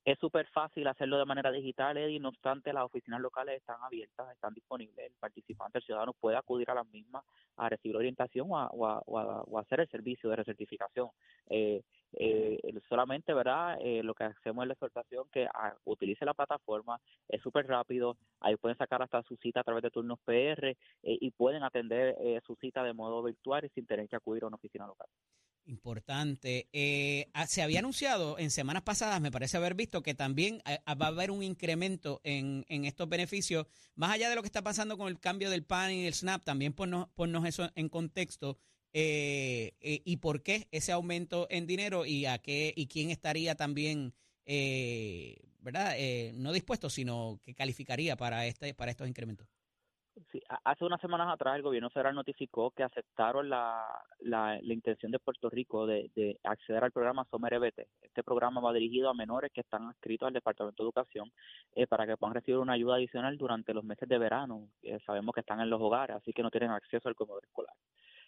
Es 0.06 0.20
súper 0.20 0.46
fácil 0.48 0.88
hacerlo 0.88 1.18
de 1.18 1.26
manera 1.26 1.52
digital, 1.52 1.98
Eddie, 1.98 2.20
no 2.20 2.30
obstante 2.30 2.72
las 2.72 2.84
oficinas 2.84 3.20
locales 3.20 3.58
están 3.58 3.82
abiertas, 3.82 4.32
están 4.32 4.54
disponibles, 4.54 5.08
el 5.08 5.16
participante, 5.20 5.80
el 5.80 5.84
ciudadano 5.84 6.14
puede 6.14 6.38
acudir 6.38 6.70
a 6.70 6.76
las 6.76 6.88
mismas 6.90 7.24
a 7.58 7.70
recibir 7.70 7.98
orientación 7.98 8.48
o 8.52 8.58
a, 8.58 8.70
o 8.70 9.60
hacer 9.60 9.80
el 9.80 9.90
servicio 9.90 10.30
de 10.30 10.36
recertificación. 10.36 11.10
Eh, 11.50 11.82
eh, 12.18 12.60
solamente, 12.88 13.34
¿verdad? 13.34 13.78
Eh, 13.82 14.04
lo 14.04 14.14
que 14.14 14.26
hacemos 14.26 14.64
es 14.64 14.68
la 14.68 14.74
exhortación 14.74 15.28
que 15.32 15.48
ah, 15.54 15.76
utilice 15.86 16.24
la 16.24 16.34
plataforma, 16.34 17.00
es 17.28 17.42
súper 17.42 17.68
rápido, 17.68 18.18
ahí 18.40 18.56
pueden 18.58 18.78
sacar 18.78 19.02
hasta 19.02 19.24
su 19.24 19.36
cita 19.38 19.62
a 19.62 19.64
través 19.64 19.84
de 19.84 19.92
turnos 19.92 20.20
PR 20.24 20.70
eh, 20.70 20.78
y 21.04 21.32
pueden 21.32 21.64
atender 21.64 22.16
eh, 22.20 22.40
su 22.46 22.56
cita 22.56 22.84
de 22.84 22.94
modo 22.94 23.24
virtual 23.24 23.66
y 23.66 23.70
sin 23.70 23.86
tener 23.86 24.08
que 24.08 24.16
acudir 24.16 24.44
a 24.44 24.48
una 24.48 24.58
oficina 24.58 24.88
local. 24.88 25.08
Importante. 25.66 26.70
Eh, 26.74 27.28
ah, 27.34 27.48
se 27.48 27.62
había 27.62 27.80
anunciado 27.80 28.38
en 28.38 28.52
semanas 28.52 28.84
pasadas, 28.84 29.20
me 29.20 29.32
parece 29.32 29.58
haber 29.58 29.74
visto, 29.74 30.04
que 30.04 30.14
también 30.14 30.62
eh, 30.66 30.80
ah, 30.86 30.96
va 30.96 31.08
a 31.08 31.10
haber 31.10 31.32
un 31.32 31.42
incremento 31.42 32.22
en, 32.24 32.66
en, 32.70 32.86
estos 32.86 33.10
beneficios, 33.10 33.66
más 33.96 34.12
allá 34.12 34.30
de 34.30 34.36
lo 34.36 34.42
que 34.42 34.48
está 34.48 34.62
pasando 34.62 34.98
con 34.98 35.08
el 35.08 35.20
cambio 35.20 35.50
del 35.50 35.64
PAN 35.64 35.92
y 35.92 36.06
el 36.06 36.14
SNAP, 36.14 36.44
también 36.44 36.74
ponnos, 36.74 37.10
ponnos 37.16 37.46
eso 37.46 37.72
en 37.76 37.90
contexto 37.90 38.60
eh, 38.94 39.74
y 39.82 40.18
por 40.18 40.44
qué 40.44 40.68
ese 40.72 40.92
aumento 40.92 41.48
en 41.50 41.66
dinero 41.66 42.06
y 42.06 42.28
a 42.28 42.38
qué 42.38 42.74
y 42.76 42.88
quién 42.88 43.10
estaría 43.10 43.56
también 43.56 44.14
¿verdad? 45.66 45.96
Eh, 45.98 46.32
no 46.36 46.54
dispuesto, 46.54 46.92
sino 46.92 47.40
que 47.44 47.56
calificaría 47.56 48.16
para, 48.16 48.46
este, 48.46 48.76
para 48.76 48.92
estos 48.92 49.08
incrementos. 49.08 49.48
Sí, 50.32 50.42
hace 50.64 50.86
unas 50.86 51.02
semanas 51.02 51.28
atrás 51.30 51.58
el 51.58 51.62
gobierno 51.62 51.90
federal 51.90 52.16
notificó 52.16 52.72
que 52.72 52.84
aceptaron 52.84 53.50
la, 53.50 53.86
la, 54.20 54.58
intención 54.64 55.12
de 55.12 55.20
Puerto 55.20 55.50
Rico 55.50 55.86
de, 55.86 56.10
de, 56.16 56.40
acceder 56.46 56.86
al 56.86 56.94
programa 56.94 57.26
Somer 57.30 57.56
EBT. 57.56 57.80
Este 58.02 58.24
programa 58.24 58.62
va 58.62 58.72
dirigido 58.72 59.10
a 59.10 59.14
menores 59.14 59.52
que 59.52 59.60
están 59.60 59.84
inscritos 59.84 60.28
al 60.28 60.34
Departamento 60.34 60.84
de 60.84 60.88
Educación 60.88 61.32
eh, 61.76 61.86
para 61.86 62.08
que 62.08 62.16
puedan 62.16 62.34
recibir 62.34 62.60
una 62.60 62.74
ayuda 62.74 62.96
adicional 62.96 63.38
durante 63.38 63.74
los 63.74 63.84
meses 63.84 64.08
de 64.08 64.18
verano. 64.18 64.70
sabemos 65.06 65.34
que 65.36 65.42
están 65.42 65.60
en 65.60 65.70
los 65.70 65.82
hogares, 65.82 66.16
así 66.16 66.32
que 66.32 66.44
no 66.44 66.50
tienen 66.50 66.72
acceso 66.72 67.10
al 67.10 67.16
comedor 67.16 67.44
escolar. 67.44 67.76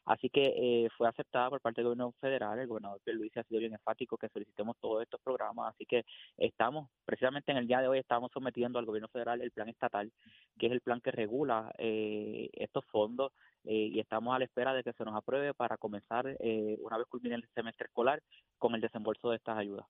Así 0.07 0.29
que 0.29 0.53
eh, 0.55 0.89
fue 0.97 1.09
aceptada 1.09 1.49
por 1.49 1.59
parte 1.59 1.81
del 1.81 1.89
gobierno 1.89 2.13
federal, 2.21 2.57
el 2.57 2.67
gobernador 2.67 3.01
Luis 3.07 3.35
ha 3.35 3.43
sido 3.43 3.59
bien 3.59 3.73
enfático 3.73 4.17
que 4.17 4.29
solicitemos 4.29 4.77
todos 4.79 5.03
estos 5.03 5.19
programas, 5.19 5.73
así 5.75 5.85
que 5.85 6.05
estamos, 6.37 6.89
precisamente 7.03 7.51
en 7.51 7.57
el 7.57 7.67
día 7.67 7.81
de 7.81 7.89
hoy 7.89 7.99
estamos 7.99 8.31
sometiendo 8.33 8.79
al 8.79 8.85
gobierno 8.85 9.09
federal 9.09 9.41
el 9.41 9.51
plan 9.51 9.67
estatal, 9.67 10.09
que 10.57 10.67
es 10.67 10.71
el 10.71 10.79
plan 10.79 11.01
que 11.01 11.11
regula 11.11 11.73
eh, 11.77 12.49
estos 12.53 12.85
fondos 12.85 13.33
eh, 13.65 13.89
y 13.91 13.99
estamos 13.99 14.33
a 14.33 14.39
la 14.39 14.45
espera 14.45 14.73
de 14.73 14.81
que 14.81 14.93
se 14.93 15.03
nos 15.03 15.13
apruebe 15.13 15.53
para 15.53 15.75
comenzar, 15.75 16.25
una 16.79 16.97
vez 16.97 17.07
culmine 17.09 17.35
el 17.35 17.49
semestre 17.53 17.87
escolar, 17.87 18.23
con 18.57 18.75
el 18.75 18.81
desembolso 18.81 19.29
de 19.29 19.35
estas 19.35 19.57
ayudas. 19.57 19.85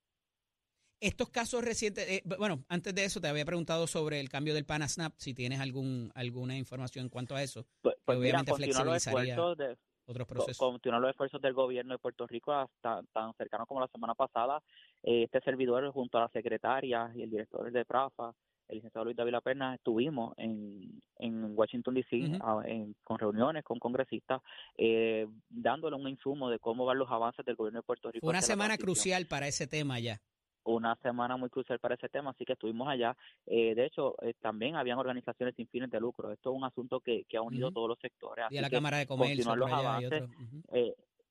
Estos 1.00 1.30
casos 1.30 1.64
recientes, 1.64 2.24
bueno, 2.40 2.64
antes 2.70 2.96
de 2.96 3.06
eso 3.06 3.22
te 3.22 3.28
había 3.28 3.46
preguntado 3.46 3.86
sobre 3.86 4.20
el 4.20 4.30
cambio 4.30 4.56
del 4.56 4.66
PANASNAP, 4.66 5.14
si 5.18 5.36
tienes 5.36 5.60
algún 5.60 6.12
alguna 6.16 6.58
información 6.58 7.06
en 7.06 7.10
cuanto 7.10 7.36
a 7.36 7.44
eso. 7.44 7.68
Pues, 7.84 7.96
pues 8.04 8.18
obviamente 8.18 8.52
flexibilizaría. 8.56 9.36
De, 9.56 9.78
otros 10.08 10.28
procesos. 10.28 10.58
Continuar 10.58 11.02
los 11.02 11.12
esfuerzos 11.12 11.42
del 11.42 11.54
gobierno 11.54 11.94
de 11.94 12.00
Puerto 12.00 12.26
Rico 12.28 12.54
hasta 12.54 13.02
tan 13.14 13.34
cercano 13.36 13.66
como 13.66 13.82
la 13.82 13.88
semana 13.88 14.16
pasada. 14.16 14.62
Eh, 15.04 15.24
este 15.24 15.42
servidor, 15.42 15.90
junto 15.92 16.18
a 16.18 16.22
la 16.22 16.30
secretaria 16.30 17.12
y 17.16 17.24
el 17.24 17.30
director 17.30 17.72
de 17.72 17.86
PRAFA, 17.86 18.34
el 18.70 18.78
licenciado 18.78 19.06
Luis 19.06 19.18
David 19.18 19.36
Perna, 19.44 19.76
estuvimos 19.76 20.34
en, 20.38 21.02
en 21.20 21.58
Washington, 21.58 21.94
D.C. 21.94 22.40
con 23.04 23.20
reuniones 23.20 23.64
con 23.64 23.80
congresistas, 23.80 24.42
eh, 24.78 25.28
dándole 25.50 25.96
un 25.96 26.08
insumo 26.08 26.50
de 26.50 26.60
cómo 26.60 26.86
van 26.86 26.98
los 26.98 27.10
avances 27.10 27.46
del 27.46 27.56
gobierno 27.56 27.80
de 27.80 27.84
Puerto 27.84 28.12
Rico. 28.12 28.28
una 28.28 28.42
semana 28.42 28.78
crucial 28.78 29.28
para 29.28 29.48
ese 29.48 29.68
tema 29.68 30.00
ya 30.00 30.20
una 30.68 30.96
semana 30.98 31.38
muy 31.38 31.50
crucial 31.50 31.80
para 31.80 31.96
ese 31.96 32.10
tema, 32.10 32.32
así 32.32 32.46
que 32.46 32.54
estuvimos 32.54 32.88
allá. 32.88 33.16
Eh, 33.46 33.74
de 33.76 33.86
hecho, 33.86 34.16
eh, 34.22 34.34
también 34.42 34.76
habían 34.76 35.00
organizaciones 35.00 35.56
sin 35.56 35.68
fines 35.68 35.90
de 35.90 36.00
lucro. 36.00 36.32
Esto 36.32 36.52
es 36.52 36.58
un 36.58 36.64
asunto 36.64 37.00
que, 37.00 37.26
que 37.28 37.38
ha 37.38 37.42
unido 37.42 37.72
todos 37.72 37.90
los 37.90 38.00
sectores. 38.00 38.46
Y 38.50 38.58
a 38.58 38.62
la 38.62 38.70
Cámara 38.70 38.98
de 38.98 39.08
Comercio. 39.08 39.56
los 39.56 39.72
avances, 39.72 40.24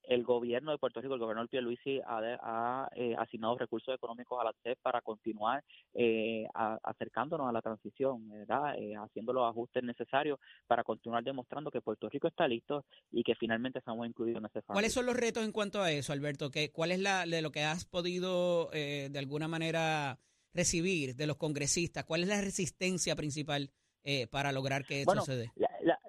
el 0.07 0.23
gobierno 0.23 0.71
de 0.71 0.79
Puerto 0.79 1.01
Rico, 1.01 1.15
el 1.15 1.21
gobernador 1.21 1.49
Pierluisi 1.49 2.01
ha, 2.07 2.21
ha 2.41 2.89
eh, 2.95 3.15
asignado 3.19 3.59
recursos 3.59 3.95
económicos 3.95 4.41
a 4.41 4.45
la 4.45 4.55
CEP 4.63 4.79
para 4.81 5.01
continuar 5.01 5.65
eh, 5.95 6.47
acercándonos 6.55 7.49
a 7.49 7.53
la 7.53 7.63
transición, 7.63 8.29
¿verdad? 8.29 8.77
Eh, 8.79 8.95
haciendo 8.97 9.33
los 9.33 9.49
ajustes 9.49 9.83
necesarios 9.83 10.39
para 10.67 10.85
continuar 10.85 11.25
demostrando 11.25 11.71
que 11.71 11.81
Puerto 11.81 12.09
Rico 12.09 12.29
está 12.29 12.47
listo 12.47 12.85
y 13.11 13.23
que 13.23 13.35
finalmente 13.35 13.81
estamos 13.81 14.07
incluidos 14.07 14.39
en 14.39 14.47
ese 14.47 14.63
fase. 14.63 14.75
¿Cuáles 14.75 14.93
son 14.93 15.07
los 15.07 15.17
retos 15.17 15.45
en 15.45 15.53
cuanto 15.53 15.83
a 15.83 15.91
eso, 15.91 16.13
Alberto? 16.13 16.51
¿Qué, 16.51 16.71
¿Cuál 16.71 16.93
es 16.93 17.01
la 17.01 17.27
de 17.27 17.43
lo 17.43 17.51
que 17.51 17.63
has 17.63 17.85
podido 17.85 18.71
de 18.71 19.19
alguna 19.19 19.49
manera 19.49 20.19
recibir 20.53 21.17
de 21.17 21.27
los 21.27 21.37
congresistas? 21.37 22.05
¿Cuál 22.05 22.23
es 22.23 22.29
la 22.29 22.41
resistencia 22.41 23.17
principal 23.17 23.71
para 24.31 24.53
lograr 24.53 24.85
que 24.85 25.03
eso 25.03 25.21
se 25.23 25.37
dé? 25.37 25.53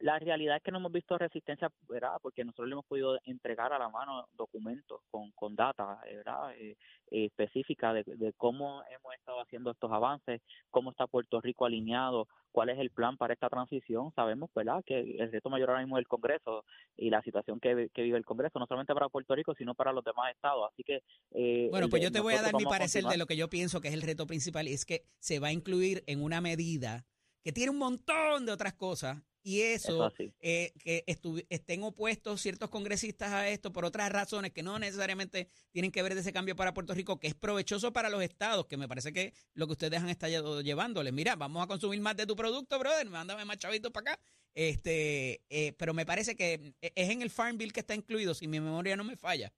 La 0.08 0.20
realidad 0.20 0.56
es 0.56 0.63
que 0.63 0.72
no 0.72 0.78
hemos 0.78 0.93
visto 0.93 1.17
resistencia, 1.17 1.70
¿verdad? 1.89 2.13
Porque 2.22 2.46
nosotros 2.46 2.70
le 2.70 2.76
hemos 2.76 2.86
podido 2.86 3.20
entregar 3.26 3.74
a 3.74 3.78
la 3.78 3.89
mano 3.89 4.26
documentos 4.38 5.02
con, 5.12 5.32
con 5.32 5.54
data, 5.54 6.00
¿verdad? 6.06 6.54
Eh, 6.56 6.78
eh, 7.12 7.26
específica 7.26 7.91
de, 7.91 8.34
cómo 8.38 8.84
hemos 8.89 9.13
estado 9.15 9.41
haciendo 9.41 9.70
estos 9.70 9.91
avances, 9.91 10.41
cómo 10.72 10.91
está 10.91 11.08
Puerto 11.08 11.41
Rico 11.41 11.65
alineado, 11.65 12.30
cuál 12.54 12.70
es 12.70 12.80
el 12.80 12.89
plan 12.89 13.17
para 13.17 13.34
esta 13.34 13.50
transición. 13.50 14.13
Sabemos, 14.15 14.50
¿verdad?, 14.56 14.82
que 14.86 14.98
el 14.98 15.30
reto 15.30 15.50
mayor 15.50 15.72
ahora 15.72 15.82
mismo 15.82 15.98
es 15.98 16.04
el 16.04 16.08
Congreso 16.08 16.63
y 16.96 17.10
la 17.10 17.22
situación 17.22 17.60
que, 17.60 17.89
vive 17.93 18.17
el 18.17 18.24
Congreso, 18.24 18.60
no 18.60 18.65
solamente 18.65 18.93
para 18.93 19.10
Puerto 19.10 19.36
Rico, 19.36 19.56
sino 19.56 19.76
para 19.76 19.91
los 19.91 20.06
demás 20.06 20.32
estados. 20.34 20.70
Así 20.72 20.86
que. 20.86 21.04
Eh, 21.32 21.67
bueno, 21.70 21.89
pues 21.89 22.02
yo 22.02 22.13
te 22.13 22.22
voy 22.22 22.36
a 22.36 22.41
dar 22.41 22.56
mi 22.56 22.63
parecer 22.63 23.04
de 23.04 23.17
lo 23.17 23.26
que 23.26 23.36
yo 23.36 23.50
pienso 23.50 23.82
que 23.82 23.89
es 23.89 23.93
el 23.93 24.04
reto 24.04 24.26
principal, 24.26 24.70
y 24.70 24.74
es 24.74 24.86
que 24.86 25.04
se 25.20 25.39
va 25.41 25.50
a 25.50 25.52
incluir 25.52 26.06
en 26.08 26.24
una 26.24 26.39
medida 26.39 27.06
que 27.43 27.52
tiene 27.52 27.72
un 27.72 27.78
montón 27.78 28.46
de 28.46 28.54
otras 28.54 28.74
cosas 28.74 29.22
y 29.48 29.62
eso, 29.62 30.12
eh, 30.42 30.74
que 30.78 31.06
estén 31.50 31.82
opuestos 31.82 32.42
ciertos 32.42 32.70
congresistas 32.70 33.32
a 33.32 33.48
esto 33.48 33.72
por 33.72 33.86
otras 33.86 34.12
razones 34.12 34.52
que 34.52 34.62
no 34.62 34.78
necesariamente 34.78 35.48
tienen 35.72 35.90
que 35.90 36.04
ver 36.04 36.16
de 36.16 36.20
ese 36.20 36.34
cambio 36.34 36.58
para 36.58 36.74
Puerto 36.74 36.94
Rico, 36.94 37.18
que 37.18 37.28
es 37.28 37.34
provechoso 37.34 37.94
para 37.94 38.10
los 38.10 38.22
estados, 38.22 38.66
que 38.66 38.76
me 38.76 38.90
parece 38.90 39.14
que 39.14 39.34
lo 39.54 39.66
que 39.66 39.72
ustedes 39.72 40.02
han 40.02 40.10
estado 40.10 40.60
llevándoles. 40.60 41.14
Mira, 41.14 41.38
vamos 41.38 41.64
a 41.64 41.68
consumir 41.68 42.02
más 42.02 42.18
de 42.18 42.26
tu 42.26 42.36
producto, 42.36 42.78
brother, 42.78 43.10
mándame 43.10 43.46
más 43.46 43.58
chavitos 43.58 43.90
para 43.94 44.12
acá. 44.12 44.22
Este, 44.54 45.42
eh, 45.50 45.72
pero 45.78 45.94
me 45.94 46.06
parece 46.06 46.36
que 46.36 46.74
es 46.82 47.10
en 47.10 47.22
el 47.22 47.30
Farm 47.30 47.58
Bill 47.58 47.72
que 47.72 47.80
está 47.80 47.96
incluido, 47.96 48.34
si 48.34 48.50
mi 48.50 48.60
memoria 48.60 48.98
no 48.98 49.06
me 49.06 49.16
falla 49.16 49.54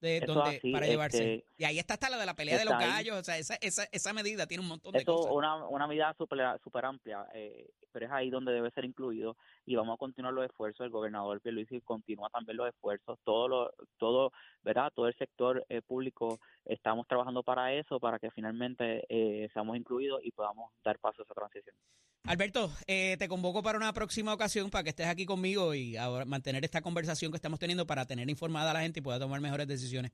de 0.00 0.20
donde, 0.20 0.60
para 0.72 0.86
llevarse. 0.86 1.34
Este, 1.36 1.48
y 1.56 1.64
ahí 1.64 1.78
está 1.78 1.94
hasta 1.94 2.10
la 2.10 2.18
de 2.18 2.26
la 2.26 2.34
pelea 2.34 2.58
de 2.58 2.64
los 2.64 2.78
gallos, 2.78 3.18
o 3.18 3.24
sea, 3.24 3.38
esa, 3.38 3.54
esa, 3.60 3.84
esa 3.92 4.12
medida 4.12 4.46
tiene 4.46 4.62
un 4.62 4.68
montón 4.68 4.92
de 4.92 5.04
cosas. 5.04 5.32
Una, 5.32 5.66
una 5.68 5.86
medida 5.86 6.14
súper 6.18 6.38
super 6.62 6.84
amplia, 6.84 7.26
eh, 7.34 7.70
pero 7.92 8.06
es 8.06 8.12
ahí 8.12 8.30
donde 8.30 8.52
debe 8.52 8.70
ser 8.70 8.84
incluido 8.84 9.36
y 9.66 9.74
vamos 9.74 9.94
a 9.94 9.98
continuar 9.98 10.32
los 10.32 10.46
esfuerzos. 10.46 10.86
El 10.86 10.90
gobernador 10.90 11.40
Pierluisi 11.40 11.80
continúa 11.80 12.30
también 12.30 12.56
los 12.56 12.68
esfuerzos, 12.68 13.18
todo, 13.24 13.48
lo, 13.48 13.74
todo, 13.98 14.32
¿verdad? 14.62 14.92
todo 14.94 15.08
el 15.08 15.16
sector 15.16 15.66
eh, 15.68 15.82
público 15.82 16.38
estamos 16.64 17.06
trabajando 17.08 17.42
para 17.42 17.74
eso, 17.74 17.98
para 17.98 18.18
que 18.18 18.30
finalmente 18.30 19.04
eh, 19.08 19.48
seamos 19.52 19.76
incluidos 19.76 20.20
y 20.24 20.30
podamos 20.30 20.72
dar 20.84 20.98
paso 20.98 21.22
a 21.22 21.24
esa 21.24 21.34
transición. 21.34 21.76
Alberto, 22.24 22.70
eh, 22.86 23.16
te 23.18 23.28
convoco 23.28 23.62
para 23.62 23.78
una 23.78 23.92
próxima 23.92 24.32
ocasión 24.32 24.70
para 24.70 24.84
que 24.84 24.90
estés 24.90 25.06
aquí 25.06 25.26
conmigo 25.26 25.74
y 25.74 25.96
ahora 25.96 26.24
mantener 26.24 26.64
esta 26.64 26.80
conversación 26.80 27.30
que 27.30 27.36
estamos 27.36 27.58
teniendo 27.58 27.86
para 27.86 28.06
tener 28.06 28.28
informada 28.30 28.70
a 28.70 28.74
la 28.74 28.80
gente 28.80 29.00
y 29.00 29.02
pueda 29.02 29.18
tomar 29.18 29.40
mejores 29.40 29.66
decisiones. 29.66 30.12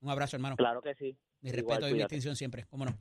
Un 0.00 0.10
abrazo, 0.10 0.36
hermano. 0.36 0.56
Claro 0.56 0.82
que 0.82 0.94
sí. 0.94 1.16
Mi 1.40 1.52
respeto 1.52 1.88
y 1.88 1.92
mi 1.92 1.98
distinción 1.98 2.36
siempre, 2.36 2.66
cómo 2.68 2.84
no. 2.84 2.92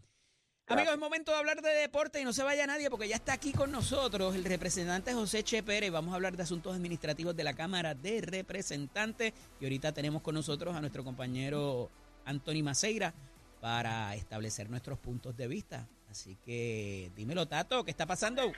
Amigos, 0.67 0.93
es 0.93 0.99
momento 0.99 1.31
de 1.31 1.37
hablar 1.37 1.61
de 1.61 1.69
deporte 1.71 2.21
y 2.21 2.23
no 2.23 2.31
se 2.31 2.41
vaya 2.41 2.65
nadie 2.65 2.89
porque 2.89 3.09
ya 3.09 3.15
está 3.15 3.33
aquí 3.33 3.51
con 3.51 3.69
nosotros 3.69 4.33
el 4.33 4.45
representante 4.45 5.13
José 5.13 5.43
Che 5.43 5.61
Pérez. 5.61 5.91
Vamos 5.91 6.13
a 6.13 6.15
hablar 6.15 6.37
de 6.37 6.43
asuntos 6.43 6.73
administrativos 6.73 7.35
de 7.35 7.43
la 7.43 7.53
Cámara 7.53 7.93
de 7.93 8.21
Representantes 8.21 9.33
y 9.59 9.65
ahorita 9.65 9.91
tenemos 9.91 10.21
con 10.21 10.35
nosotros 10.35 10.73
a 10.73 10.79
nuestro 10.79 11.03
compañero 11.03 11.89
Anthony 12.23 12.63
Maceira 12.63 13.13
para 13.59 14.15
establecer 14.15 14.69
nuestros 14.69 14.97
puntos 14.99 15.35
de 15.35 15.49
vista. 15.49 15.85
Así 16.09 16.37
que 16.45 17.11
dímelo, 17.13 17.45
Tato, 17.45 17.83
¿qué 17.83 17.91
está 17.91 18.05
pasando? 18.05 18.53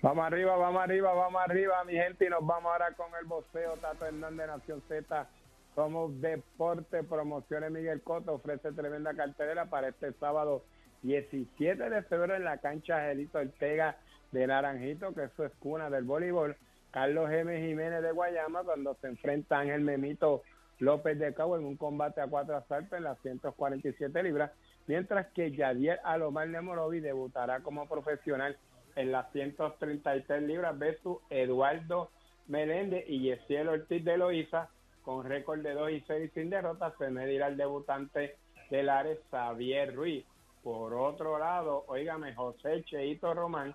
Vamos 0.00 0.24
arriba, 0.24 0.56
vamos 0.56 0.82
arriba, 0.82 1.12
vamos 1.12 1.42
arriba, 1.42 1.84
mi 1.84 1.92
gente, 1.92 2.24
y 2.24 2.30
nos 2.30 2.44
vamos 2.46 2.72
ahora 2.72 2.92
con 2.92 3.08
el 3.20 3.26
boxeo. 3.26 3.74
Tato 3.74 4.06
Hernández, 4.06 4.46
Nación 4.46 4.82
Z. 4.88 5.28
Somos 5.76 6.18
Deporte 6.22 7.04
Promociones 7.04 7.70
Miguel 7.70 8.02
Coto. 8.02 8.32
Ofrece 8.32 8.72
tremenda 8.72 9.14
cartelera 9.14 9.66
para 9.66 9.88
este 9.88 10.12
sábado 10.14 10.64
17 11.02 11.90
de 11.90 12.02
febrero 12.04 12.34
en 12.34 12.44
la 12.44 12.58
cancha 12.58 12.96
Angelito 12.96 13.38
Ortega 13.38 13.98
de 14.32 14.46
Naranjito, 14.46 15.14
que 15.14 15.24
eso 15.24 15.44
es 15.44 15.52
cuna 15.60 15.90
del 15.90 16.04
voleibol. 16.04 16.56
Carlos 16.90 17.30
M. 17.30 17.60
Jiménez 17.60 18.02
de 18.02 18.10
Guayama, 18.10 18.64
cuando 18.64 18.94
se 19.02 19.08
enfrenta 19.08 19.58
a 19.58 19.60
Ángel 19.60 19.82
Memito 19.82 20.42
López 20.78 21.18
de 21.18 21.34
Cabo 21.34 21.58
en 21.58 21.64
un 21.66 21.76
combate 21.76 22.22
a 22.22 22.26
cuatro 22.26 22.56
asaltos 22.56 22.96
en 22.96 23.04
las 23.04 23.18
147 23.20 24.22
libras 24.22 24.50
mientras 24.86 25.26
que 25.32 25.50
Yadier 25.52 26.00
Alomar 26.04 26.48
Nemorovi 26.48 27.00
debutará 27.00 27.60
como 27.60 27.88
profesional 27.88 28.56
en 28.94 29.12
las 29.12 29.30
133 29.32 30.42
libras 30.42 30.78
versus 30.78 31.18
Eduardo 31.28 32.10
Meléndez 32.46 33.04
y 33.08 33.20
Yesiel 33.20 33.68
Ortiz 33.68 34.04
de 34.04 34.16
Loíza 34.16 34.70
con 35.06 35.24
récord 35.24 35.60
de 35.60 35.72
2 35.72 35.90
y 35.92 36.00
6 36.00 36.32
sin 36.34 36.50
derrotas 36.50 36.92
se 36.98 37.08
medirá 37.10 37.46
el 37.46 37.56
debutante 37.56 38.34
del 38.70 38.88
Ares 38.88 39.20
Xavier 39.30 39.94
Ruiz. 39.94 40.26
Por 40.64 40.94
otro 40.94 41.38
lado, 41.38 41.84
oígame, 41.86 42.34
José 42.34 42.82
Cheito 42.82 43.32
Román, 43.32 43.72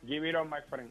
give 0.06 0.28
it 0.28 0.36
on, 0.36 0.48
my 0.48 0.60
friend. 0.68 0.90